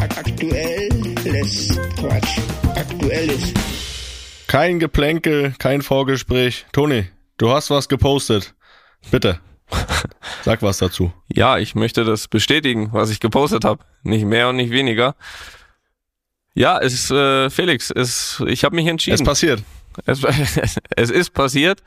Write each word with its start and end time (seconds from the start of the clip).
Aktuelles 0.00 1.68
Quatsch. 1.98 2.38
Aktuelles. 2.74 3.54
Kein 4.46 4.78
Geplänkel, 4.78 5.54
kein 5.58 5.82
Vorgespräch. 5.82 6.66
Toni, 6.72 7.06
du 7.38 7.50
hast 7.50 7.70
was 7.70 7.88
gepostet. 7.88 8.54
Bitte. 9.10 9.40
Sag 10.44 10.62
was 10.62 10.78
dazu. 10.78 11.12
Ja, 11.32 11.58
ich 11.58 11.74
möchte 11.74 12.04
das 12.04 12.28
bestätigen, 12.28 12.90
was 12.92 13.10
ich 13.10 13.20
gepostet 13.20 13.64
habe. 13.64 13.84
Nicht 14.02 14.24
mehr 14.24 14.48
und 14.48 14.56
nicht 14.56 14.70
weniger. 14.70 15.16
Ja, 16.54 16.78
es 16.78 16.94
ist 16.94 17.10
äh, 17.10 17.50
Felix, 17.50 17.90
es, 17.90 18.42
ich 18.46 18.64
habe 18.64 18.76
mich 18.76 18.86
entschieden. 18.86 19.14
Es 19.14 19.24
passiert. 19.24 19.62
Es, 20.04 20.22
es 20.96 21.10
ist 21.10 21.30
passiert. 21.34 21.82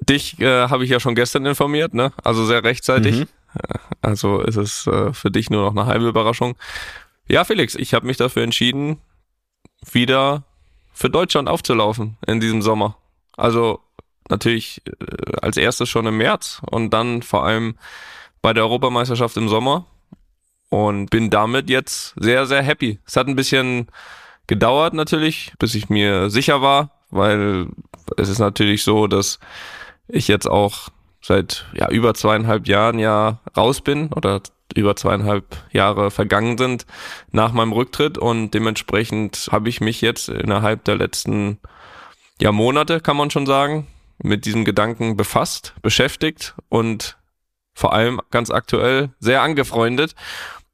Dich 0.00 0.38
äh, 0.40 0.68
habe 0.68 0.84
ich 0.84 0.90
ja 0.90 1.00
schon 1.00 1.14
gestern 1.14 1.46
informiert, 1.46 1.94
ne? 1.94 2.12
Also 2.22 2.44
sehr 2.44 2.62
rechtzeitig. 2.62 3.20
Mhm. 3.20 3.26
Also 4.02 4.40
ist 4.40 4.56
es 4.56 4.86
äh, 4.86 5.12
für 5.12 5.30
dich 5.30 5.50
nur 5.50 5.64
noch 5.64 5.72
eine 5.72 5.86
halbe 5.86 6.08
Überraschung. 6.08 6.56
Ja, 7.26 7.44
Felix, 7.44 7.74
ich 7.74 7.94
habe 7.94 8.06
mich 8.06 8.16
dafür 8.16 8.42
entschieden, 8.42 9.00
wieder 9.90 10.44
für 10.92 11.10
Deutschland 11.10 11.48
aufzulaufen 11.48 12.16
in 12.26 12.40
diesem 12.40 12.62
Sommer. 12.62 12.96
Also 13.36 13.80
natürlich 14.28 14.82
äh, 14.86 15.36
als 15.42 15.56
erstes 15.56 15.88
schon 15.88 16.06
im 16.06 16.16
März 16.16 16.60
und 16.70 16.90
dann 16.90 17.22
vor 17.22 17.44
allem 17.44 17.76
bei 18.42 18.52
der 18.52 18.64
Europameisterschaft 18.64 19.36
im 19.36 19.48
Sommer 19.48 19.86
und 20.68 21.10
bin 21.10 21.30
damit 21.30 21.70
jetzt 21.70 22.14
sehr, 22.18 22.46
sehr 22.46 22.62
happy. 22.62 22.98
Es 23.06 23.16
hat 23.16 23.26
ein 23.26 23.36
bisschen 23.36 23.88
gedauert 24.46 24.94
natürlich, 24.94 25.52
bis 25.58 25.74
ich 25.74 25.88
mir 25.88 26.30
sicher 26.30 26.62
war, 26.62 26.90
weil 27.10 27.68
es 28.16 28.28
ist 28.28 28.38
natürlich 28.38 28.82
so, 28.82 29.06
dass 29.06 29.38
ich 30.08 30.28
jetzt 30.28 30.46
auch 30.46 30.88
seit 31.20 31.66
ja, 31.74 31.88
über 31.90 32.14
zweieinhalb 32.14 32.66
Jahren 32.66 32.98
ja 32.98 33.40
raus 33.56 33.80
bin 33.80 34.12
oder 34.12 34.40
über 34.74 34.96
zweieinhalb 34.96 35.56
Jahre 35.72 36.10
vergangen 36.10 36.58
sind 36.58 36.86
nach 37.32 37.52
meinem 37.52 37.72
Rücktritt 37.72 38.18
und 38.18 38.52
dementsprechend 38.52 39.48
habe 39.50 39.68
ich 39.68 39.80
mich 39.80 40.00
jetzt 40.00 40.28
innerhalb 40.28 40.84
der 40.84 40.96
letzten 40.96 41.58
ja, 42.40 42.52
Monate, 42.52 43.00
kann 43.00 43.16
man 43.16 43.30
schon 43.30 43.46
sagen, 43.46 43.86
mit 44.22 44.44
diesem 44.44 44.64
Gedanken 44.64 45.16
befasst, 45.16 45.74
beschäftigt 45.82 46.54
und 46.68 47.16
vor 47.74 47.92
allem 47.92 48.20
ganz 48.30 48.50
aktuell 48.50 49.10
sehr 49.20 49.42
angefreundet. 49.42 50.14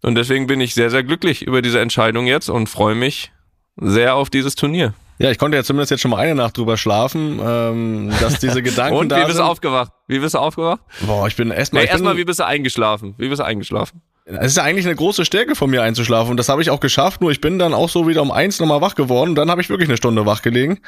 Und 0.03 0.17
deswegen 0.17 0.47
bin 0.47 0.61
ich 0.61 0.75
sehr, 0.75 0.91
sehr 0.91 1.03
glücklich 1.03 1.43
über 1.43 1.63
diese 1.63 1.81
Entscheidung 1.81 2.27
jetzt 2.27 2.49
und 2.49 2.69
freue 2.69 2.95
mich 2.95 3.33
sehr 3.77 4.15
auf 4.15 4.31
dieses 4.31 4.55
Turnier. 4.55 4.95
Ja, 5.19 5.31
ich 5.31 5.39
konnte 5.39 5.57
ja 5.57 5.63
zumindest 5.63 5.91
jetzt 5.91 6.01
schon 6.01 6.11
mal 6.11 6.19
eine 6.19 6.35
Nacht 6.35 6.57
drüber 6.57 6.77
schlafen, 6.77 7.41
ähm, 7.43 8.13
dass 8.21 8.41
diese 8.41 8.63
Gedanken 8.65 8.97
und 8.99 9.09
da 9.11 9.23
wie 9.23 9.27
bist 9.27 9.39
du 9.39 9.45
aufgewacht? 9.45 9.93
Wie 10.09 10.19
bist 10.19 10.35
du 10.35 10.39
aufgewacht? 10.39 10.81
Boah, 11.07 11.27
ich 11.27 11.37
bin 11.37 11.51
erstmal. 11.51 11.85
Nee, 11.85 11.91
erstmal, 11.91 12.17
wie 12.17 12.25
bist 12.25 12.41
du 12.41 12.47
eingeschlafen? 12.47 13.15
Wie 13.19 13.29
bist 13.29 13.41
du 13.41 13.45
eingeschlafen? 13.45 14.03
Es 14.27 14.47
ist 14.47 14.57
ja 14.57 14.63
eigentlich 14.63 14.87
eine 14.87 14.95
große 14.95 15.27
Stärke 15.27 15.55
von 15.55 15.69
mir 15.69 15.83
einzuschlafen 15.83 16.31
und 16.31 16.39
das 16.39 16.49
habe 16.49 16.63
ich 16.63 16.71
auch 16.71 16.81
geschafft, 16.81 17.21
nur 17.21 17.31
ich 17.31 17.43
bin 17.43 17.59
dann 17.59 17.75
auch 17.75 17.91
so 17.91 18.09
wieder 18.09 18.23
um 18.23 18.31
eins 18.31 18.59
nochmal 18.59 18.81
wach 18.81 18.95
geworden 18.95 19.31
und 19.31 19.35
dann 19.35 19.51
habe 19.51 19.61
ich 19.61 19.69
wirklich 19.69 19.89
eine 19.89 19.99
Stunde 19.99 20.25
wach 20.25 20.41
gelegen 20.41 20.81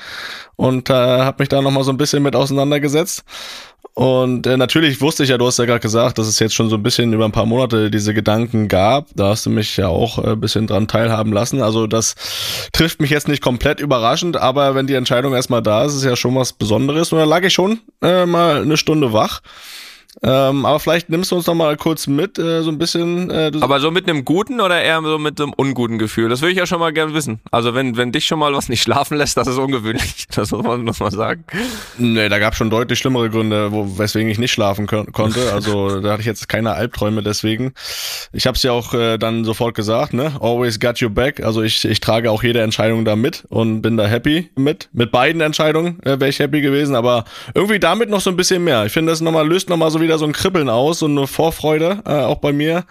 und 0.56 0.88
äh, 0.88 0.94
habe 0.94 1.42
mich 1.42 1.50
da 1.50 1.60
nochmal 1.60 1.84
so 1.84 1.90
ein 1.90 1.98
bisschen 1.98 2.22
mit 2.22 2.34
auseinandergesetzt. 2.34 3.24
Und 3.98 4.46
äh, 4.46 4.58
natürlich 4.58 5.00
wusste 5.00 5.22
ich 5.22 5.30
ja, 5.30 5.38
du 5.38 5.46
hast 5.46 5.58
ja 5.58 5.64
gerade 5.64 5.80
gesagt, 5.80 6.18
dass 6.18 6.26
es 6.26 6.38
jetzt 6.38 6.54
schon 6.54 6.68
so 6.68 6.76
ein 6.76 6.82
bisschen 6.82 7.14
über 7.14 7.24
ein 7.24 7.32
paar 7.32 7.46
Monate 7.46 7.90
diese 7.90 8.12
Gedanken 8.12 8.68
gab. 8.68 9.06
Da 9.14 9.28
hast 9.28 9.46
du 9.46 9.50
mich 9.50 9.78
ja 9.78 9.88
auch 9.88 10.22
äh, 10.22 10.32
ein 10.32 10.40
bisschen 10.40 10.66
dran 10.66 10.86
teilhaben 10.86 11.32
lassen. 11.32 11.62
Also 11.62 11.86
das 11.86 12.14
trifft 12.74 13.00
mich 13.00 13.08
jetzt 13.08 13.26
nicht 13.26 13.42
komplett 13.42 13.80
überraschend, 13.80 14.36
aber 14.36 14.74
wenn 14.74 14.86
die 14.86 14.92
Entscheidung 14.92 15.32
erstmal 15.32 15.62
da 15.62 15.86
ist, 15.86 15.94
ist 15.94 16.04
ja 16.04 16.14
schon 16.14 16.34
was 16.34 16.52
Besonderes. 16.52 17.10
Und 17.10 17.20
dann 17.20 17.28
lag 17.30 17.42
ich 17.42 17.54
schon 17.54 17.80
äh, 18.02 18.26
mal 18.26 18.60
eine 18.60 18.76
Stunde 18.76 19.14
wach. 19.14 19.40
Ähm, 20.22 20.64
aber 20.64 20.80
vielleicht 20.80 21.10
nimmst 21.10 21.30
du 21.30 21.36
uns 21.36 21.46
noch 21.46 21.54
mal 21.54 21.76
kurz 21.76 22.06
mit, 22.06 22.38
äh, 22.38 22.62
so 22.62 22.70
ein 22.70 22.78
bisschen. 22.78 23.30
Äh, 23.30 23.52
Aber 23.60 23.80
so 23.80 23.90
mit 23.90 24.08
einem 24.08 24.24
guten 24.24 24.60
oder 24.60 24.80
eher 24.80 25.02
so 25.02 25.18
mit 25.18 25.40
einem 25.40 25.52
unguten 25.54 25.98
Gefühl? 25.98 26.30
Das 26.30 26.40
würde 26.40 26.52
ich 26.52 26.58
ja 26.58 26.66
schon 26.66 26.80
mal 26.80 26.92
gern 26.92 27.12
wissen. 27.12 27.40
Also 27.50 27.74
wenn, 27.74 27.96
wenn 27.98 28.12
dich 28.12 28.24
schon 28.26 28.38
mal 28.38 28.54
was 28.54 28.68
nicht 28.70 28.82
schlafen 28.82 29.18
lässt, 29.18 29.36
das 29.36 29.46
ist 29.46 29.58
ungewöhnlich. 29.58 30.26
Das 30.36 30.50
muss 30.50 30.64
man, 30.64 30.82
muss 30.84 31.00
man 31.00 31.10
sagen. 31.12 31.44
Nee, 31.96 32.28
da 32.28 32.38
gab 32.38 32.54
schon 32.54 32.68
deutlich 32.68 32.98
schlimmere 32.98 33.30
Gründe, 33.30 33.72
wo, 33.72 33.98
weswegen 33.98 34.28
ich 34.30 34.38
nicht 34.38 34.52
schlafen 34.52 34.86
kon 34.86 35.12
konnte. 35.12 35.40
Also 35.52 36.00
da 36.00 36.12
hatte 36.12 36.20
ich 36.20 36.26
jetzt 36.26 36.48
keine 36.48 36.72
Albträume 36.72 37.22
deswegen. 37.22 37.72
Ich 38.32 38.46
habe 38.46 38.56
es 38.56 38.62
ja 38.62 38.72
auch 38.72 38.92
äh, 38.92 39.16
dann 39.16 39.44
sofort 39.44 39.74
gesagt, 39.74 40.12
ne? 40.12 40.32
Always 40.40 40.78
got 40.78 41.00
your 41.00 41.08
back. 41.08 41.42
Also 41.42 41.62
ich, 41.62 41.84
ich 41.84 42.00
trage 42.00 42.30
auch 42.30 42.42
jede 42.42 42.60
Entscheidung 42.60 43.04
da 43.04 43.16
mit 43.16 43.44
und 43.48 43.80
bin 43.80 43.96
da 43.96 44.06
happy 44.06 44.50
mit. 44.56 44.88
Mit 44.92 45.10
beiden 45.10 45.40
Entscheidungen 45.40 46.00
äh, 46.02 46.20
wäre 46.20 46.28
ich 46.28 46.38
happy 46.38 46.60
gewesen, 46.60 46.94
aber 46.94 47.24
irgendwie 47.54 47.78
damit 47.78 48.10
noch 48.10 48.20
so 48.20 48.28
ein 48.30 48.36
bisschen 48.36 48.62
mehr. 48.64 48.84
Ich 48.84 48.92
finde, 48.92 49.12
das 49.12 49.20
noch 49.20 49.32
mal, 49.32 49.46
löst 49.46 49.70
nochmal 49.70 49.90
so 49.90 50.00
wieder 50.00 50.05
so 50.18 50.24
ein 50.24 50.32
Kribbeln 50.32 50.68
aus 50.68 51.02
und 51.02 51.16
eine 51.18 51.26
Vorfreude, 51.26 52.02
äh, 52.06 52.10
auch 52.22 52.38
bei 52.38 52.52
mir. 52.52 52.84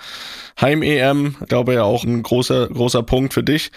Heim-EM, 0.59 1.35
glaube 1.49 1.73
ja 1.73 1.83
auch 1.83 2.03
ein 2.05 2.23
großer, 2.23 2.67
großer 2.67 3.03
Punkt 3.03 3.33
für 3.33 3.43
dich. 3.43 3.71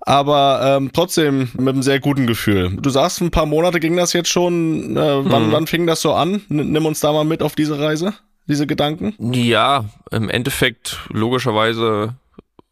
Aber 0.00 0.60
ähm, 0.78 0.90
trotzdem 0.92 1.50
mit 1.56 1.68
einem 1.74 1.82
sehr 1.82 2.00
guten 2.00 2.26
Gefühl. 2.26 2.76
Du 2.76 2.90
sagst, 2.90 3.20
ein 3.20 3.30
paar 3.30 3.46
Monate 3.46 3.78
ging 3.80 3.96
das 3.96 4.12
jetzt 4.12 4.30
schon. 4.30 4.96
Äh, 4.96 5.24
wann, 5.30 5.48
Mhm. 5.48 5.52
wann 5.52 5.66
fing 5.66 5.86
das 5.86 6.00
so 6.00 6.12
an? 6.12 6.42
N 6.50 6.72
nimm 6.72 6.86
uns 6.86 7.00
da 7.00 7.12
mal 7.12 7.24
mit 7.24 7.42
auf 7.42 7.54
diese 7.54 7.78
Reise, 7.78 8.14
diese 8.48 8.66
Gedanken. 8.66 9.14
Ja, 9.32 9.84
im 10.10 10.28
Endeffekt 10.28 10.98
logischerweise 11.10 12.16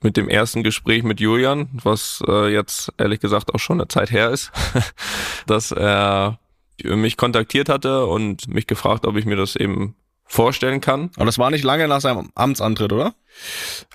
mit 0.00 0.16
dem 0.16 0.28
ersten 0.28 0.64
Gespräch 0.64 1.04
mit 1.04 1.20
Julian, 1.20 1.68
was 1.84 2.20
äh, 2.26 2.52
jetzt 2.52 2.92
ehrlich 2.98 3.20
gesagt 3.20 3.54
auch 3.54 3.60
schon 3.60 3.80
eine 3.80 3.86
Zeit 3.86 4.10
her 4.10 4.30
ist, 4.30 4.50
dass 5.46 5.70
er 5.70 6.40
mich 6.82 7.16
kontaktiert 7.16 7.68
hatte 7.68 8.06
und 8.06 8.48
mich 8.48 8.66
gefragt, 8.66 9.06
ob 9.06 9.16
ich 9.16 9.24
mir 9.24 9.36
das 9.36 9.54
eben 9.54 9.94
vorstellen 10.32 10.80
kann. 10.80 11.10
Aber 11.16 11.26
das 11.26 11.38
war 11.38 11.50
nicht 11.50 11.62
lange 11.62 11.86
nach 11.88 12.00
seinem 12.00 12.30
Amtsantritt, 12.34 12.90
oder? 12.90 13.12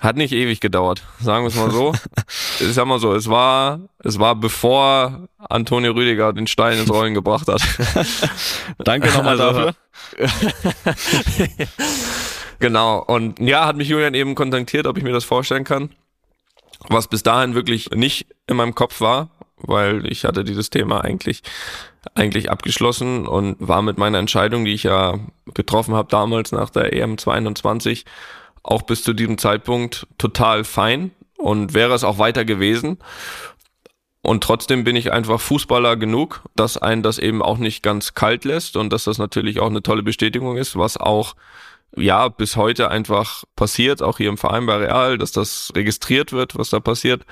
Hat 0.00 0.16
nicht 0.16 0.32
ewig 0.32 0.60
gedauert, 0.60 1.02
sagen 1.20 1.42
wir 1.42 1.48
es 1.48 1.56
mal 1.56 1.72
so. 1.72 1.92
ich 2.60 2.72
sag 2.72 2.86
mal 2.86 3.00
so, 3.00 3.12
es 3.12 3.28
war, 3.28 3.80
es 4.04 4.20
war 4.20 4.36
bevor 4.36 5.28
Antonio 5.38 5.92
Rüdiger 5.92 6.32
den 6.32 6.46
Stein 6.46 6.78
ins 6.78 6.90
Rollen 6.90 7.14
gebracht 7.14 7.48
hat. 7.48 7.60
Danke 8.78 9.08
nochmal 9.08 9.40
Also, 9.40 9.72
dafür. 9.72 9.74
Genau. 12.60 12.98
Und 12.98 13.38
ja, 13.38 13.66
hat 13.66 13.76
mich 13.76 13.88
Julian 13.88 14.14
eben 14.14 14.34
kontaktiert, 14.34 14.88
ob 14.88 14.98
ich 14.98 15.04
mir 15.04 15.12
das 15.12 15.24
vorstellen 15.24 15.62
kann. 15.62 15.90
Was 16.88 17.06
bis 17.06 17.22
dahin 17.22 17.54
wirklich 17.54 17.90
nicht 17.90 18.26
in 18.48 18.56
meinem 18.56 18.74
Kopf 18.74 19.00
war, 19.00 19.30
weil 19.58 20.04
ich 20.10 20.24
hatte 20.24 20.42
dieses 20.42 20.68
Thema 20.68 21.04
eigentlich 21.04 21.42
eigentlich 22.16 22.50
abgeschlossen 22.50 23.28
und 23.28 23.56
war 23.60 23.82
mit 23.82 23.96
meiner 23.96 24.18
Entscheidung, 24.18 24.64
die 24.64 24.72
ich 24.72 24.82
ja 24.82 25.18
getroffen 25.54 25.94
habe 25.94 26.08
damals 26.10 26.52
nach 26.52 26.70
der 26.70 26.92
EM 26.92 27.18
22, 27.18 28.04
auch 28.62 28.82
bis 28.82 29.02
zu 29.02 29.12
diesem 29.12 29.38
Zeitpunkt 29.38 30.06
total 30.18 30.64
fein 30.64 31.10
und 31.36 31.74
wäre 31.74 31.94
es 31.94 32.04
auch 32.04 32.18
weiter 32.18 32.44
gewesen. 32.44 32.98
Und 34.20 34.42
trotzdem 34.42 34.84
bin 34.84 34.96
ich 34.96 35.12
einfach 35.12 35.40
Fußballer 35.40 35.96
genug, 35.96 36.42
dass 36.54 36.76
einen 36.76 37.02
das 37.02 37.18
eben 37.18 37.40
auch 37.40 37.58
nicht 37.58 37.82
ganz 37.82 38.14
kalt 38.14 38.44
lässt 38.44 38.76
und 38.76 38.92
dass 38.92 39.04
das 39.04 39.18
natürlich 39.18 39.60
auch 39.60 39.70
eine 39.70 39.82
tolle 39.82 40.02
Bestätigung 40.02 40.56
ist, 40.56 40.76
was 40.76 40.96
auch 40.96 41.34
ja 41.96 42.28
bis 42.28 42.56
heute 42.56 42.90
einfach 42.90 43.44
passiert, 43.56 44.02
auch 44.02 44.18
hier 44.18 44.28
im 44.28 44.36
Verein 44.36 44.66
bei 44.66 44.76
Real, 44.76 45.18
dass 45.18 45.32
das 45.32 45.72
registriert 45.74 46.32
wird, 46.32 46.58
was 46.58 46.70
da 46.70 46.80
passiert. 46.80 47.24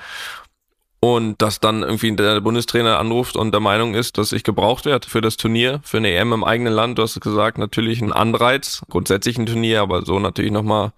Und 1.07 1.41
dass 1.41 1.61
dann 1.61 1.83
irgendwie 1.83 2.13
der 2.13 2.41
Bundestrainer 2.41 2.99
anruft 2.99 3.37
und 3.37 3.53
der 3.53 3.61
Meinung 3.61 3.93
ist, 3.93 4.17
dass 4.17 4.33
ich 4.33 4.43
gebraucht 4.43 4.83
werde 4.83 5.07
für 5.07 5.21
das 5.21 5.37
Turnier, 5.37 5.79
für 5.83 5.97
eine 5.97 6.11
EM 6.11 6.33
im 6.33 6.43
eigenen 6.43 6.73
Land. 6.73 6.97
Du 6.97 7.01
hast 7.01 7.17
gesagt, 7.21 7.57
natürlich 7.57 8.01
ein 8.01 8.11
Anreiz, 8.11 8.81
grundsätzlich 8.89 9.37
ein 9.37 9.45
Turnier, 9.45 9.81
aber 9.81 10.05
so 10.05 10.19
natürlich 10.19 10.51
nochmal 10.51 10.91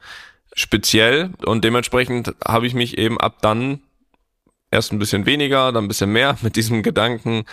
speziell. 0.55 1.29
Und 1.45 1.63
dementsprechend 1.63 2.33
habe 2.43 2.65
ich 2.65 2.73
mich 2.73 2.97
eben 2.97 3.19
ab 3.19 3.37
dann 3.43 3.81
erst 4.71 4.91
ein 4.91 4.97
bisschen 4.97 5.27
weniger, 5.27 5.71
dann 5.71 5.85
ein 5.85 5.87
bisschen 5.87 6.11
mehr 6.11 6.37
mit 6.41 6.55
diesem 6.55 6.81
Gedanken 6.81 7.43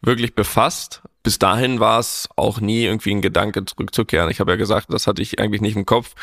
wirklich 0.00 0.34
befasst. 0.34 1.02
Bis 1.22 1.38
dahin 1.38 1.80
war 1.80 1.98
es 1.98 2.30
auch 2.36 2.62
nie 2.62 2.84
irgendwie 2.84 3.10
ein 3.10 3.20
Gedanke 3.20 3.62
zurückzukehren. 3.66 4.30
Ich 4.30 4.40
habe 4.40 4.52
ja 4.52 4.56
gesagt, 4.56 4.86
das 4.88 5.06
hatte 5.06 5.20
ich 5.20 5.38
eigentlich 5.38 5.60
nicht 5.60 5.76
im 5.76 5.84
Kopf. 5.84 6.14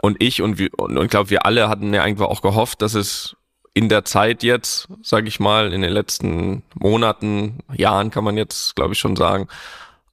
Und 0.00 0.22
ich 0.22 0.40
und 0.40 0.58
wir, 0.58 0.70
und 0.78 0.96
ich 0.96 1.10
glaube, 1.10 1.28
wir 1.28 1.44
alle 1.44 1.68
hatten 1.68 1.92
ja 1.92 2.02
einfach 2.02 2.26
auch 2.26 2.40
gehofft, 2.40 2.80
dass 2.80 2.94
es 2.94 3.35
in 3.76 3.90
der 3.90 4.06
Zeit 4.06 4.42
jetzt, 4.42 4.88
sage 5.02 5.28
ich 5.28 5.38
mal, 5.38 5.70
in 5.74 5.82
den 5.82 5.92
letzten 5.92 6.62
Monaten, 6.74 7.58
Jahren 7.74 8.10
kann 8.10 8.24
man 8.24 8.38
jetzt, 8.38 8.74
glaube 8.74 8.94
ich, 8.94 8.98
schon 8.98 9.16
sagen, 9.16 9.48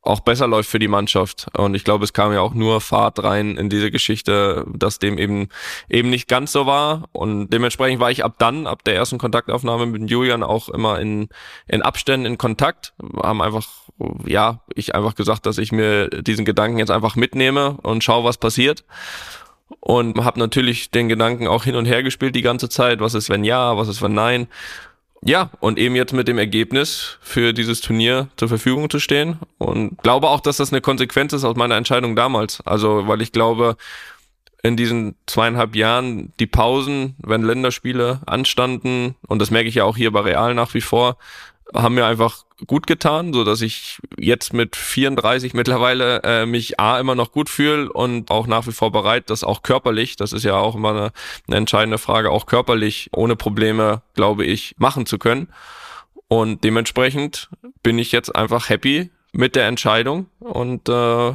auch 0.02 0.20
besser 0.20 0.48
läuft 0.48 0.70
für 0.70 0.80
die 0.80 0.90
Mannschaft. 0.90 1.48
Und 1.56 1.74
ich 1.74 1.86
glaube, 1.86 2.04
es 2.04 2.12
kam 2.12 2.34
ja 2.34 2.42
auch 2.42 2.54
nur 2.54 2.82
Fahrt 2.82 3.24
rein 3.24 3.56
in 3.56 3.70
diese 3.70 3.90
Geschichte, 3.90 4.66
dass 4.68 5.00
dem 5.00 5.18
eben 5.18 5.48
eben 5.88 6.10
nicht 6.10 6.28
ganz 6.28 6.52
so 6.52 6.66
war. 6.66 7.08
Und 7.14 7.52
dementsprechend 7.52 8.02
war 8.02 8.12
ich 8.12 8.26
ab 8.26 8.36
dann, 8.38 8.68
ab 8.68 8.84
der 8.84 8.96
ersten 8.96 9.18
Kontaktaufnahme 9.18 9.86
mit 9.86 10.12
Julian 10.12 10.44
auch 10.44 10.68
immer 10.68 11.00
in, 11.00 11.30
in 11.66 11.82
Abständen 11.82 12.26
in 12.26 12.38
Kontakt. 12.38 12.94
Haben 13.16 13.42
einfach, 13.42 13.66
ja, 14.26 14.60
ich 14.76 14.94
einfach 14.94 15.16
gesagt, 15.16 15.46
dass 15.46 15.58
ich 15.58 15.72
mir 15.72 16.10
diesen 16.10 16.44
Gedanken 16.44 16.80
jetzt 16.80 16.92
einfach 16.92 17.16
mitnehme 17.16 17.78
und 17.82 18.04
schaue, 18.04 18.26
was 18.26 18.38
passiert. 18.38 18.84
Und 19.80 20.24
habe 20.24 20.40
natürlich 20.40 20.92
den 20.92 21.10
Gedanken 21.10 21.48
auch 21.48 21.64
hin 21.64 21.76
und 21.76 21.86
her 21.86 22.04
gespielt 22.04 22.36
die 22.36 22.42
ganze 22.42 22.70
Zeit. 22.70 23.00
Was 23.00 23.14
ist, 23.14 23.30
wenn 23.30 23.44
ja, 23.44 23.78
was 23.78 23.88
ist, 23.88 24.02
wenn 24.02 24.14
nein? 24.14 24.48
Ja, 25.26 25.50
und 25.62 25.80
eben 25.80 25.96
jetzt 25.96 26.14
mit 26.14 26.28
dem 26.28 26.38
Ergebnis 26.38 27.18
für 27.22 27.54
dieses 27.54 27.80
Turnier 27.80 28.28
zur 28.36 28.50
Verfügung 28.50 28.90
zu 28.90 29.00
stehen. 29.00 29.40
Und 29.58 29.98
glaube 30.04 30.30
auch, 30.30 30.42
dass 30.42 30.58
das 30.58 30.74
eine 30.74 30.82
Konsequenz 30.82 31.32
ist 31.32 31.46
aus 31.46 31.56
meiner 31.56 31.78
Entscheidung 31.78 32.16
damals. 32.16 32.62
Also, 32.66 33.08
weil 33.08 33.22
ich 33.22 33.32
glaube, 33.32 33.78
in 34.64 34.78
diesen 34.78 35.16
zweieinhalb 35.26 35.76
Jahren 35.76 36.34
die 36.40 36.48
Pausen, 36.48 37.16
wenn 37.20 37.42
Länderspiele 37.42 38.22
anstanden, 38.26 39.16
und 39.28 39.40
das 39.40 39.52
merke 39.52 39.70
ich 39.70 39.76
ja 39.76 39.86
auch 39.86 39.98
hier 39.98 40.12
bei 40.12 40.22
Real 40.22 40.54
nach 40.56 40.74
wie 40.74 40.82
vor, 40.82 41.18
haben 41.74 41.96
mir 41.96 42.06
einfach 42.06 42.46
gut 42.68 42.88
getan, 42.88 43.34
so 43.34 43.44
dass 43.44 43.62
ich 43.62 44.00
jetzt 44.18 44.54
mit 44.54 44.76
34 44.76 45.54
mittlerweile 45.54 46.22
äh, 46.24 46.46
mich 46.46 46.80
a 46.80 47.00
immer 47.00 47.16
noch 47.16 47.32
gut 47.32 47.50
fühle 47.50 47.92
und 47.92 48.32
auch 48.32 48.48
nach 48.48 48.68
wie 48.68 48.72
vor 48.72 48.92
bereit, 48.92 49.30
das 49.30 49.44
auch 49.44 49.64
körperlich, 49.64 50.16
das 50.16 50.34
ist 50.34 50.44
ja 50.44 50.56
auch 50.56 50.76
immer 50.76 50.90
eine, 50.90 51.12
eine 51.48 51.58
entscheidende 51.58 51.98
Frage, 51.98 52.32
auch 52.32 52.46
körperlich 52.46 53.10
ohne 53.14 53.36
Probleme, 53.36 54.02
glaube 54.14 54.46
ich, 54.46 54.76
machen 54.78 55.06
zu 55.06 55.18
können. 55.18 55.50
Und 56.28 56.64
dementsprechend 56.64 57.50
bin 57.84 58.00
ich 58.00 58.12
jetzt 58.12 58.36
einfach 58.36 58.70
happy 58.70 59.12
mit 59.34 59.56
der 59.56 59.68
Entscheidung 59.68 60.28
und 60.40 60.90
äh, 60.90 61.34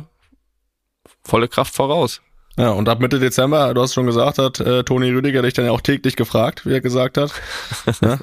volle 1.25 1.49
Kraft 1.49 1.75
voraus. 1.75 2.23
Ja, 2.59 2.71
und 2.71 2.89
ab 2.89 2.99
Mitte 2.99 3.21
Dezember, 3.21 3.73
du 3.73 3.81
hast 3.81 3.95
schon 3.95 4.07
gesagt, 4.07 4.39
hat 4.39 4.59
äh, 4.59 4.83
Toni 4.83 5.11
Rüdiger 5.11 5.43
dich 5.43 5.55
dann 5.55 5.65
ja 5.65 5.71
auch 5.71 5.81
täglich 5.81 6.17
gefragt, 6.17 6.67
wie 6.67 6.73
er 6.73 6.81
gesagt 6.81 7.17
hat. 7.17 7.33
ja, 8.03 8.19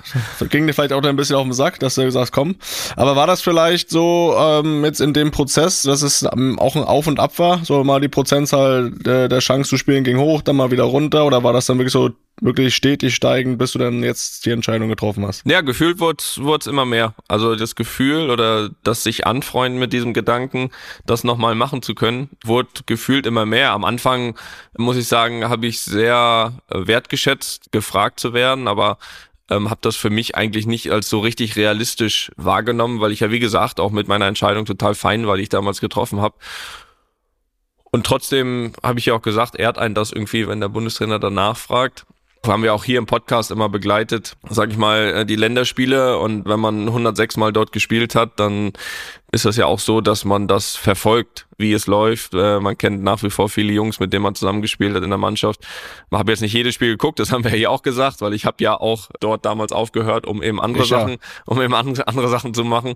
ging 0.49 0.67
dir 0.67 0.73
vielleicht 0.73 0.91
auch 0.91 1.01
ein 1.01 1.15
bisschen 1.15 1.37
auf 1.37 1.43
den 1.43 1.53
Sack, 1.53 1.79
dass 1.79 1.95
du 1.95 2.03
gesagt 2.03 2.21
hast, 2.21 2.31
komm. 2.33 2.55
Aber 2.97 3.15
war 3.15 3.27
das 3.27 3.41
vielleicht 3.41 3.89
so 3.89 4.35
ähm, 4.37 4.83
jetzt 4.83 4.99
in 4.99 5.13
dem 5.13 5.31
Prozess, 5.31 5.83
dass 5.83 6.01
es 6.01 6.23
ähm, 6.23 6.59
auch 6.59 6.75
ein 6.75 6.83
Auf 6.83 7.07
und 7.07 7.17
Ab 7.17 7.39
war? 7.39 7.63
So 7.63 7.85
mal 7.85 8.01
die 8.01 8.09
Prozentzahl 8.09 8.91
der, 8.91 9.29
der 9.29 9.39
Chance 9.39 9.69
zu 9.69 9.77
spielen 9.77 10.03
ging 10.03 10.17
hoch, 10.17 10.41
dann 10.41 10.57
mal 10.57 10.69
wieder 10.69 10.83
runter? 10.83 11.25
Oder 11.25 11.43
war 11.43 11.53
das 11.53 11.67
dann 11.67 11.77
wirklich 11.77 11.93
so 11.93 12.09
wirklich 12.41 12.75
stetig 12.75 13.15
steigen, 13.15 13.57
bis 13.57 13.71
du 13.71 13.79
dann 13.79 14.03
jetzt 14.03 14.45
die 14.45 14.51
Entscheidung 14.51 14.89
getroffen 14.89 15.25
hast? 15.25 15.43
Ja, 15.45 15.61
gefühlt 15.61 15.99
wurde 15.99 16.17
es 16.21 16.67
immer 16.67 16.85
mehr. 16.85 17.15
Also 17.27 17.55
das 17.55 17.75
Gefühl 17.75 18.29
oder 18.29 18.69
das 18.83 19.03
sich 19.03 19.25
anfreunden 19.25 19.79
mit 19.79 19.93
diesem 19.93 20.13
Gedanken, 20.13 20.69
das 21.05 21.23
nochmal 21.23 21.55
machen 21.55 21.81
zu 21.81 21.95
können, 21.95 22.29
wurde 22.43 22.69
gefühlt 22.85 23.25
immer 23.25 23.45
mehr. 23.45 23.71
Am 23.71 23.85
Anfang, 23.85 24.37
muss 24.77 24.97
ich 24.97 25.07
sagen, 25.07 25.47
habe 25.47 25.67
ich 25.67 25.79
sehr 25.79 26.53
äh, 26.69 26.87
wertgeschätzt, 26.87 27.71
gefragt 27.71 28.19
zu 28.19 28.33
werden, 28.33 28.67
aber 28.67 28.97
ähm, 29.49 29.69
habe 29.69 29.79
das 29.81 29.95
für 29.95 30.09
mich 30.09 30.35
eigentlich 30.35 30.65
nicht 30.65 30.91
als 30.91 31.09
so 31.09 31.19
richtig 31.19 31.55
realistisch 31.55 32.31
wahrgenommen, 32.35 32.99
weil 32.99 33.11
ich 33.11 33.21
ja, 33.21 33.31
wie 33.31 33.39
gesagt, 33.39 33.79
auch 33.79 33.91
mit 33.91 34.07
meiner 34.07 34.27
Entscheidung 34.27 34.65
total 34.65 34.95
fein 34.95 35.27
war, 35.27 35.37
die 35.37 35.43
ich 35.43 35.49
damals 35.49 35.79
getroffen 35.79 36.19
habe. 36.19 36.35
Und 37.91 38.05
trotzdem 38.05 38.73
habe 38.83 38.99
ich 38.99 39.05
ja 39.05 39.13
auch 39.13 39.21
gesagt, 39.21 39.55
ehrt 39.55 39.77
einen 39.77 39.95
das 39.95 40.11
irgendwie, 40.11 40.47
wenn 40.49 40.59
der 40.59 40.67
Bundestrainer 40.67 41.19
danach 41.19 41.55
fragt 41.55 42.05
haben 42.47 42.63
wir 42.63 42.73
auch 42.73 42.83
hier 42.83 42.97
im 42.97 43.05
Podcast 43.05 43.51
immer 43.51 43.69
begleitet, 43.69 44.37
sag 44.49 44.71
ich 44.71 44.77
mal, 44.77 45.13
äh, 45.13 45.25
die 45.25 45.35
Länderspiele 45.35 46.17
und 46.17 46.45
wenn 46.45 46.59
man 46.59 46.87
106 46.87 47.37
Mal 47.37 47.53
dort 47.53 47.71
gespielt 47.71 48.15
hat, 48.15 48.39
dann 48.39 48.73
ist 49.31 49.43
das 49.43 49.57
ja 49.57 49.65
auch 49.65 49.79
so, 49.79 49.99
dass 49.99 50.23
man 50.23 50.47
das 50.47 50.75
verfolgt, 50.77 51.45
wie 51.57 51.73
es 51.73 51.87
läuft. 51.87 52.33
Äh, 52.33 52.59
man 52.59 52.77
kennt 52.77 53.03
nach 53.03 53.21
wie 53.21 53.29
vor 53.29 53.49
viele 53.49 53.73
Jungs, 53.73 53.99
mit 53.99 54.13
denen 54.13 54.23
man 54.23 54.33
zusammengespielt 54.33 54.95
hat 54.95 55.03
in 55.03 55.09
der 55.09 55.17
Mannschaft. 55.17 55.59
Man 56.09 56.19
habe 56.19 56.31
jetzt 56.31 56.41
nicht 56.41 56.53
jedes 56.53 56.73
Spiel 56.73 56.91
geguckt, 56.91 57.19
das 57.19 57.31
haben 57.31 57.43
wir 57.43 57.55
ja 57.57 57.69
auch 57.69 57.81
gesagt, 57.81 58.21
weil 58.21 58.33
ich 58.33 58.45
habe 58.45 58.63
ja 58.63 58.79
auch 58.79 59.09
dort 59.19 59.45
damals 59.45 59.73
aufgehört, 59.73 60.25
um 60.25 60.41
eben 60.41 60.61
andere 60.61 60.83
ich 60.83 60.89
Sachen, 60.89 61.11
ja. 61.11 61.17
um 61.45 61.61
eben 61.61 61.73
andere 61.73 62.29
Sachen 62.29 62.53
zu 62.53 62.63
machen. 62.63 62.95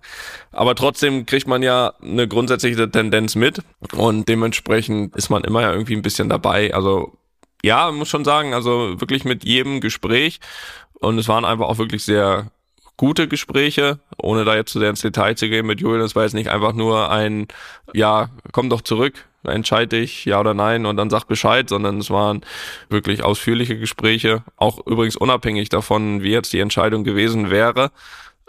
Aber 0.52 0.76
trotzdem 0.76 1.26
kriegt 1.26 1.48
man 1.48 1.62
ja 1.62 1.94
eine 2.02 2.28
grundsätzliche 2.28 2.90
Tendenz 2.90 3.36
mit 3.36 3.62
und 3.94 4.30
dementsprechend 4.30 5.16
ist 5.18 5.30
man 5.30 5.44
immer 5.44 5.62
ja 5.62 5.74
irgendwie 5.74 5.96
ein 5.96 6.02
bisschen 6.02 6.30
dabei. 6.30 6.74
Also 6.74 7.19
ja, 7.64 7.92
muss 7.92 8.10
schon 8.10 8.26
sagen, 8.26 8.54
also 8.54 9.00
wirklich 9.00 9.26
mit 9.26 9.44
jedem 9.44 9.82
Gespräch 9.82 10.40
und 10.94 11.18
es 11.18 11.28
waren 11.28 11.46
einfach 11.46 11.68
auch 11.68 11.78
wirklich 11.78 12.04
sehr 12.04 12.52
gute 12.98 13.30
Gespräche, 13.30 14.00
ohne 14.18 14.44
da 14.44 14.56
jetzt 14.56 14.74
zu 14.74 14.80
sehr 14.80 14.90
ins 14.90 15.02
Detail 15.02 15.36
zu 15.36 15.48
gehen 15.48 15.66
mit 15.66 15.80
Julian. 15.80 16.02
Es 16.02 16.18
war 16.18 16.24
jetzt 16.24 16.34
nicht 16.34 16.50
einfach 16.50 16.74
nur 16.74 17.10
ein, 17.10 17.48
ja, 17.94 18.30
komm 18.52 18.70
doch 18.70 18.82
zurück, 18.82 19.26
entscheide 19.44 19.98
ich 19.98 20.26
ja 20.26 20.40
oder 20.40 20.54
nein 20.54 20.86
und 20.86 20.98
dann 20.98 21.10
sag 21.10 21.24
Bescheid, 21.26 21.70
sondern 21.70 22.00
es 22.00 22.10
waren 22.10 22.42
wirklich 22.90 23.24
ausführliche 23.24 23.80
Gespräche. 23.80 24.44
Auch 24.58 24.86
übrigens 24.86 25.16
unabhängig 25.16 25.70
davon, 25.70 26.24
wie 26.24 26.32
jetzt 26.32 26.52
die 26.52 26.60
Entscheidung 26.60 27.06
gewesen 27.06 27.50
wäre, 27.50 27.92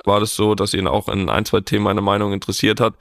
war 0.04 0.18
das 0.18 0.34
so, 0.34 0.56
dass 0.56 0.74
ihn 0.74 0.88
auch 0.88 1.08
in 1.08 1.28
ein, 1.28 1.44
zwei 1.44 1.60
Themen 1.60 1.84
meine 1.84 2.00
Meinung 2.00 2.32
interessiert 2.32 2.80
hat. 2.80 2.94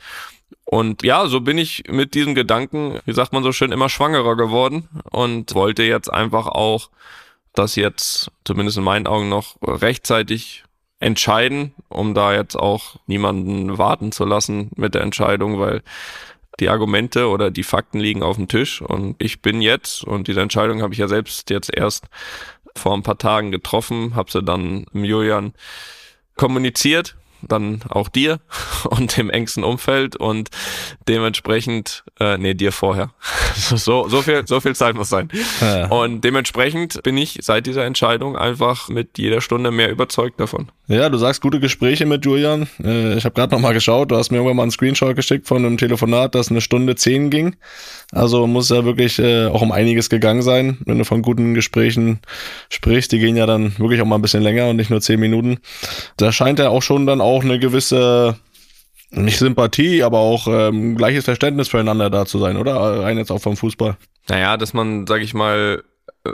Und 0.65 1.03
ja, 1.03 1.27
so 1.27 1.41
bin 1.41 1.57
ich 1.57 1.83
mit 1.89 2.13
diesem 2.13 2.35
Gedanken, 2.35 2.99
wie 3.05 3.13
sagt 3.13 3.33
man 3.33 3.43
so 3.43 3.51
schön, 3.51 3.71
immer 3.71 3.89
schwangerer 3.89 4.35
geworden 4.35 4.87
und 5.09 5.55
wollte 5.55 5.83
jetzt 5.83 6.11
einfach 6.13 6.45
auch 6.45 6.89
das 7.53 7.75
jetzt, 7.75 8.31
zumindest 8.45 8.77
in 8.77 8.83
meinen 8.83 9.07
Augen, 9.07 9.29
noch 9.29 9.57
rechtzeitig 9.63 10.63
entscheiden, 10.99 11.73
um 11.87 12.13
da 12.13 12.33
jetzt 12.33 12.55
auch 12.55 12.97
niemanden 13.07 13.77
warten 13.77 14.11
zu 14.11 14.25
lassen 14.25 14.69
mit 14.75 14.93
der 14.93 15.01
Entscheidung, 15.01 15.59
weil 15.59 15.81
die 16.59 16.69
Argumente 16.69 17.29
oder 17.29 17.51
die 17.51 17.63
Fakten 17.63 17.99
liegen 17.99 18.21
auf 18.21 18.35
dem 18.35 18.47
Tisch 18.47 18.81
und 18.81 19.15
ich 19.17 19.41
bin 19.41 19.61
jetzt, 19.61 20.03
und 20.03 20.27
diese 20.27 20.41
Entscheidung 20.41 20.81
habe 20.81 20.93
ich 20.93 20.99
ja 20.99 21.07
selbst 21.07 21.49
jetzt 21.49 21.75
erst 21.75 22.05
vor 22.75 22.93
ein 22.93 23.03
paar 23.03 23.17
Tagen 23.17 23.51
getroffen, 23.51 24.13
habe 24.15 24.31
sie 24.31 24.43
dann 24.43 24.85
im 24.93 25.03
Julian 25.03 25.53
kommuniziert 26.35 27.15
dann 27.41 27.81
auch 27.89 28.09
dir 28.09 28.39
und 28.89 29.17
dem 29.17 29.29
engsten 29.29 29.63
Umfeld 29.63 30.15
und 30.15 30.49
dementsprechend, 31.07 32.03
äh, 32.19 32.37
nee, 32.37 32.53
dir 32.53 32.71
vorher. 32.71 33.11
so, 33.55 34.07
so 34.07 34.21
viel, 34.21 34.45
so 34.47 34.59
viel 34.59 34.75
Zeit 34.75 34.95
muss 34.95 35.09
sein. 35.09 35.29
Ja. 35.61 35.87
Und 35.87 36.21
dementsprechend 36.23 37.01
bin 37.03 37.17
ich 37.17 37.39
seit 37.41 37.65
dieser 37.65 37.85
Entscheidung 37.85 38.37
einfach 38.37 38.89
mit 38.89 39.17
jeder 39.17 39.41
Stunde 39.41 39.71
mehr 39.71 39.89
überzeugt 39.89 40.39
davon. 40.39 40.71
Ja, 40.87 41.09
du 41.09 41.17
sagst 41.17 41.41
gute 41.41 41.59
Gespräche 41.59 42.05
mit 42.05 42.25
Julian. 42.25 42.67
Äh, 42.83 43.15
ich 43.15 43.25
habe 43.25 43.35
gerade 43.35 43.53
noch 43.53 43.61
mal 43.61 43.73
geschaut, 43.73 44.11
du 44.11 44.15
hast 44.15 44.31
mir 44.31 44.37
irgendwann 44.37 44.57
mal 44.57 44.63
einen 44.63 44.71
Screenshot 44.71 45.15
geschickt 45.15 45.47
von 45.47 45.57
einem 45.57 45.77
Telefonat, 45.77 46.33
das 46.33 46.49
eine 46.49 46.61
Stunde 46.61 46.95
zehn 46.95 47.29
ging. 47.29 47.55
Also 48.11 48.47
muss 48.47 48.69
ja 48.69 48.85
wirklich 48.85 49.19
äh, 49.19 49.45
auch 49.45 49.61
um 49.61 49.71
einiges 49.71 50.09
gegangen 50.09 50.41
sein, 50.41 50.79
wenn 50.85 50.97
du 50.97 51.05
von 51.05 51.21
guten 51.21 51.53
Gesprächen 51.53 52.19
sprichst. 52.69 53.11
Die 53.11 53.19
gehen 53.19 53.37
ja 53.37 53.45
dann 53.45 53.77
wirklich 53.77 54.01
auch 54.01 54.05
mal 54.05 54.15
ein 54.15 54.21
bisschen 54.21 54.41
länger 54.41 54.67
und 54.67 54.77
nicht 54.77 54.89
nur 54.89 54.99
zehn 54.99 55.19
Minuten. 55.19 55.59
Da 56.17 56.31
scheint 56.31 56.59
er 56.59 56.71
auch 56.71 56.81
schon 56.81 57.05
dann 57.05 57.21
auch 57.21 57.28
eine 57.43 57.59
gewisse 57.59 58.37
nicht 59.11 59.39
Sympathie, 59.39 60.03
aber 60.03 60.19
auch 60.19 60.47
ähm, 60.47 60.95
gleiches 60.95 61.25
Verständnis 61.25 61.69
füreinander 61.69 62.09
da 62.09 62.25
zu 62.25 62.37
sein, 62.37 62.57
oder? 62.57 62.75
Rein 63.01 63.17
jetzt 63.17 63.31
auch 63.31 63.41
vom 63.41 63.57
Fußball. 63.57 63.97
Naja, 64.27 64.57
dass 64.57 64.73
man, 64.73 65.07
sag 65.07 65.21
ich 65.21 65.33
mal, 65.33 65.83
äh, 66.25 66.31